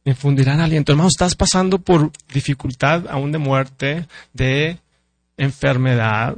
infundirán 0.05 0.61
aliento. 0.61 0.91
Hermano, 0.91 1.09
estás 1.09 1.35
pasando 1.35 1.79
por 1.79 2.11
dificultad 2.31 3.07
aún 3.09 3.31
de 3.31 3.39
muerte, 3.39 4.07
de 4.33 4.77
enfermedad. 5.35 6.37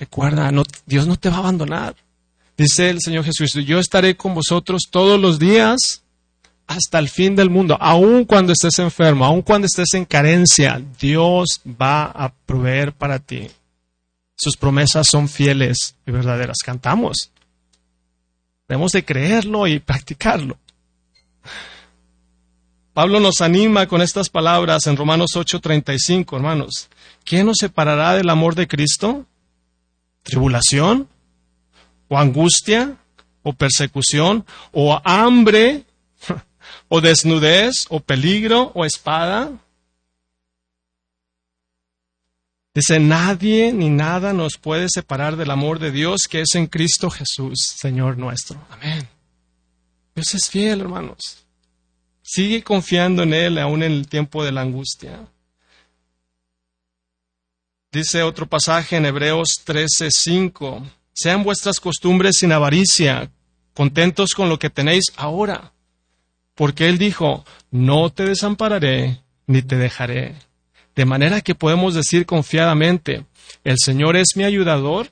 Recuerda, 0.00 0.50
no, 0.50 0.64
Dios 0.86 1.06
no 1.06 1.16
te 1.16 1.28
va 1.28 1.36
a 1.36 1.40
abandonar. 1.40 1.94
Dice 2.56 2.88
el 2.88 3.00
Señor 3.00 3.24
Jesús, 3.24 3.52
yo 3.66 3.78
estaré 3.78 4.16
con 4.16 4.34
vosotros 4.34 4.84
todos 4.90 5.20
los 5.20 5.38
días 5.38 6.02
hasta 6.66 6.98
el 6.98 7.08
fin 7.08 7.36
del 7.36 7.50
mundo. 7.50 7.76
Aun 7.80 8.24
cuando 8.24 8.52
estés 8.52 8.78
enfermo, 8.78 9.24
aun 9.24 9.42
cuando 9.42 9.66
estés 9.66 9.92
en 9.94 10.04
carencia, 10.04 10.82
Dios 10.98 11.60
va 11.66 12.04
a 12.04 12.32
proveer 12.32 12.92
para 12.92 13.18
ti. 13.18 13.48
Sus 14.36 14.56
promesas 14.56 15.06
son 15.10 15.28
fieles 15.28 15.96
y 16.06 16.10
verdaderas. 16.10 16.58
Cantamos. 16.64 17.30
Debemos 18.68 18.92
de 18.92 19.04
creerlo 19.04 19.66
y 19.66 19.78
practicarlo. 19.78 20.58
Pablo 22.92 23.20
nos 23.20 23.42
anima 23.42 23.86
con 23.86 24.00
estas 24.00 24.30
palabras 24.30 24.86
en 24.86 24.96
Romanos 24.96 25.36
8:35, 25.36 26.36
hermanos. 26.36 26.88
¿Quién 27.24 27.46
nos 27.46 27.56
separará 27.60 28.14
del 28.14 28.30
amor 28.30 28.54
de 28.54 28.66
Cristo? 28.66 29.26
¿Tribulación? 30.22 31.08
¿O 32.08 32.18
angustia? 32.18 32.96
¿O 33.42 33.52
persecución? 33.52 34.44
¿O 34.72 35.00
hambre? 35.04 35.84
¿O 36.88 37.00
desnudez? 37.00 37.86
¿O 37.88 38.00
peligro? 38.00 38.72
¿O 38.74 38.84
espada? 38.84 39.52
Dice, 42.76 43.00
nadie 43.00 43.72
ni 43.72 43.88
nada 43.88 44.34
nos 44.34 44.58
puede 44.58 44.88
separar 44.90 45.36
del 45.36 45.50
amor 45.50 45.78
de 45.78 45.90
Dios 45.90 46.24
que 46.28 46.42
es 46.42 46.54
en 46.56 46.66
Cristo 46.66 47.08
Jesús, 47.08 47.74
Señor 47.74 48.18
nuestro. 48.18 48.62
Amén. 48.68 49.08
Dios 50.14 50.34
es 50.34 50.50
fiel, 50.50 50.82
hermanos. 50.82 51.46
Sigue 52.22 52.62
confiando 52.62 53.22
en 53.22 53.32
Él 53.32 53.58
aún 53.58 53.82
en 53.82 53.92
el 53.92 54.08
tiempo 54.08 54.44
de 54.44 54.52
la 54.52 54.60
angustia. 54.60 55.26
Dice 57.90 58.22
otro 58.22 58.46
pasaje 58.46 58.96
en 58.96 59.06
Hebreos 59.06 59.62
13:5, 59.64 60.82
sean 61.16 61.42
vuestras 61.44 61.80
costumbres 61.80 62.36
sin 62.38 62.52
avaricia, 62.52 63.30
contentos 63.74 64.32
con 64.34 64.50
lo 64.50 64.58
que 64.58 64.68
tenéis 64.68 65.06
ahora, 65.16 65.72
porque 66.54 66.88
Él 66.88 66.98
dijo, 66.98 67.44
no 67.70 68.10
te 68.10 68.24
desampararé 68.24 69.22
ni 69.46 69.62
te 69.62 69.76
dejaré. 69.76 70.36
De 70.94 71.06
manera 71.06 71.40
que 71.40 71.54
podemos 71.54 71.94
decir 71.94 72.26
confiadamente, 72.26 73.24
el 73.64 73.76
Señor 73.78 74.16
es 74.16 74.28
mi 74.36 74.44
ayudador, 74.44 75.10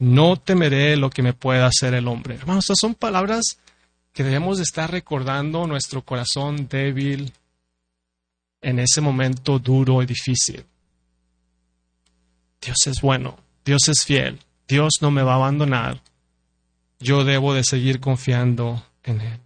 no 0.00 0.36
temeré 0.36 0.96
lo 0.96 1.08
que 1.10 1.22
me 1.22 1.34
pueda 1.34 1.66
hacer 1.66 1.94
el 1.94 2.08
hombre. 2.08 2.34
Hermanos, 2.34 2.64
estas 2.64 2.78
son 2.80 2.94
palabras 2.94 3.58
que 4.12 4.24
debemos 4.24 4.58
estar 4.58 4.90
recordando 4.90 5.66
nuestro 5.68 6.02
corazón 6.02 6.68
débil 6.68 7.32
en 8.60 8.80
ese 8.80 9.00
momento 9.00 9.60
duro 9.60 10.02
y 10.02 10.06
difícil. 10.06 10.64
Dios 12.60 12.86
es 12.86 13.00
bueno, 13.00 13.38
Dios 13.64 13.88
es 13.88 14.04
fiel, 14.04 14.40
Dios 14.68 14.98
no 15.00 15.10
me 15.10 15.22
va 15.22 15.32
a 15.32 15.36
abandonar. 15.36 16.02
Yo 17.00 17.24
debo 17.24 17.54
de 17.54 17.64
seguir 17.64 18.00
confiando 18.00 18.84
en 19.02 19.20
Él. 19.20 19.40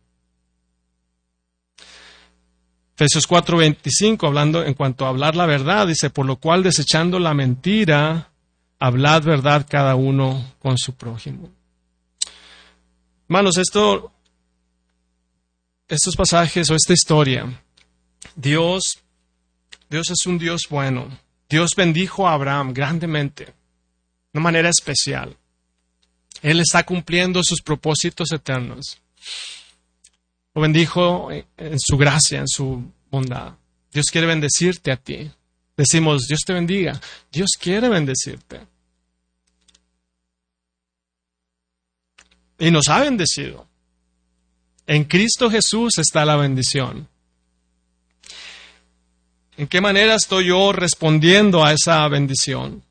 Efesios 2.96 3.26
4:25, 3.26 4.26
hablando 4.26 4.64
en 4.64 4.74
cuanto 4.74 5.06
a 5.06 5.08
hablar 5.08 5.34
la 5.34 5.46
verdad, 5.46 5.86
dice, 5.86 6.10
por 6.10 6.26
lo 6.26 6.36
cual 6.36 6.62
desechando 6.62 7.18
la 7.18 7.34
mentira, 7.34 8.30
hablad 8.78 9.22
verdad 9.22 9.66
cada 9.68 9.94
uno 9.94 10.54
con 10.58 10.76
su 10.76 10.94
prójimo. 10.94 11.48
Hermanos, 13.28 13.56
esto 13.56 14.12
estos 15.88 16.16
pasajes 16.16 16.70
o 16.70 16.74
esta 16.74 16.94
historia, 16.94 17.62
Dios, 18.34 18.98
Dios 19.90 20.10
es 20.10 20.26
un 20.26 20.38
Dios 20.38 20.62
bueno. 20.70 21.06
Dios 21.48 21.70
bendijo 21.76 22.26
a 22.26 22.32
Abraham 22.32 22.72
grandemente. 22.72 23.52
De 24.32 24.38
una 24.38 24.44
manera 24.44 24.68
especial. 24.68 25.36
Él 26.40 26.60
está 26.60 26.84
cumpliendo 26.84 27.42
sus 27.42 27.60
propósitos 27.60 28.32
eternos. 28.32 28.98
Lo 30.54 30.62
bendijo 30.62 31.30
en 31.30 31.78
su 31.78 31.96
gracia, 31.96 32.40
en 32.40 32.48
su 32.48 32.90
bondad. 33.10 33.54
Dios 33.92 34.06
quiere 34.10 34.26
bendecirte 34.26 34.90
a 34.90 34.96
ti. 34.96 35.30
Decimos, 35.76 36.26
Dios 36.26 36.40
te 36.46 36.52
bendiga. 36.52 37.00
Dios 37.30 37.50
quiere 37.58 37.88
bendecirte. 37.88 38.60
Y 42.58 42.70
nos 42.70 42.88
ha 42.88 43.00
bendecido. 43.00 43.66
En 44.86 45.04
Cristo 45.04 45.50
Jesús 45.50 45.98
está 45.98 46.24
la 46.24 46.36
bendición. 46.36 47.08
¿En 49.56 49.66
qué 49.66 49.80
manera 49.80 50.14
estoy 50.14 50.48
yo 50.48 50.72
respondiendo 50.72 51.64
a 51.64 51.72
esa 51.72 52.06
bendición? 52.08 52.82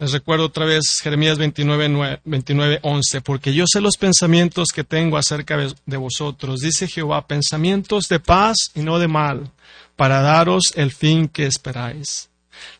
Les 0.00 0.12
recuerdo 0.12 0.46
otra 0.46 0.64
vez 0.64 1.00
Jeremías 1.02 1.38
29, 1.38 2.20
29, 2.24 2.78
11, 2.82 3.20
porque 3.20 3.52
yo 3.52 3.64
sé 3.66 3.80
los 3.80 3.96
pensamientos 3.96 4.68
que 4.72 4.84
tengo 4.84 5.16
acerca 5.16 5.58
de 5.86 5.96
vosotros, 5.96 6.60
dice 6.60 6.86
Jehová, 6.86 7.26
pensamientos 7.26 8.08
de 8.08 8.20
paz 8.20 8.56
y 8.76 8.80
no 8.82 9.00
de 9.00 9.08
mal, 9.08 9.50
para 9.96 10.22
daros 10.22 10.72
el 10.76 10.92
fin 10.92 11.26
que 11.26 11.46
esperáis. 11.46 12.30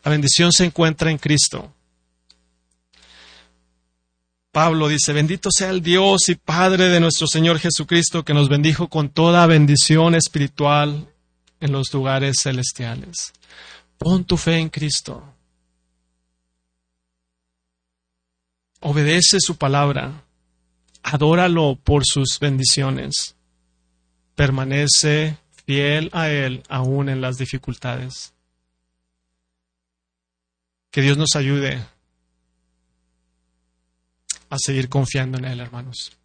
La 0.05 0.11
bendición 0.11 0.53
se 0.53 0.63
encuentra 0.63 1.11
en 1.11 1.17
Cristo. 1.17 1.73
Pablo 4.51 4.87
dice, 4.87 5.11
bendito 5.11 5.49
sea 5.51 5.69
el 5.69 5.81
Dios 5.81 6.29
y 6.29 6.35
Padre 6.35 6.85
de 6.85 7.01
nuestro 7.01 7.27
Señor 7.27 7.59
Jesucristo, 7.59 8.23
que 8.23 8.33
nos 8.33 8.47
bendijo 8.47 8.87
con 8.87 9.09
toda 9.09 9.45
bendición 9.45 10.15
espiritual 10.15 11.07
en 11.59 11.71
los 11.73 11.93
lugares 11.93 12.37
celestiales. 12.41 13.33
Pon 13.97 14.23
tu 14.23 14.37
fe 14.37 14.57
en 14.57 14.69
Cristo. 14.69 15.28
Obedece 18.79 19.37
su 19.39 19.57
palabra. 19.57 20.23
Adóralo 21.03 21.77
por 21.83 22.03
sus 22.05 22.37
bendiciones. 22.39 23.35
Permanece 24.35 25.37
fiel 25.65 26.09
a 26.13 26.29
Él 26.29 26.63
aún 26.69 27.09
en 27.09 27.21
las 27.21 27.37
dificultades. 27.37 28.33
Que 30.91 31.01
Dios 31.01 31.17
nos 31.17 31.35
ayude 31.35 31.83
a 34.49 34.57
seguir 34.57 34.89
confiando 34.89 35.37
en 35.37 35.45
Él, 35.45 35.59
hermanos. 35.59 36.18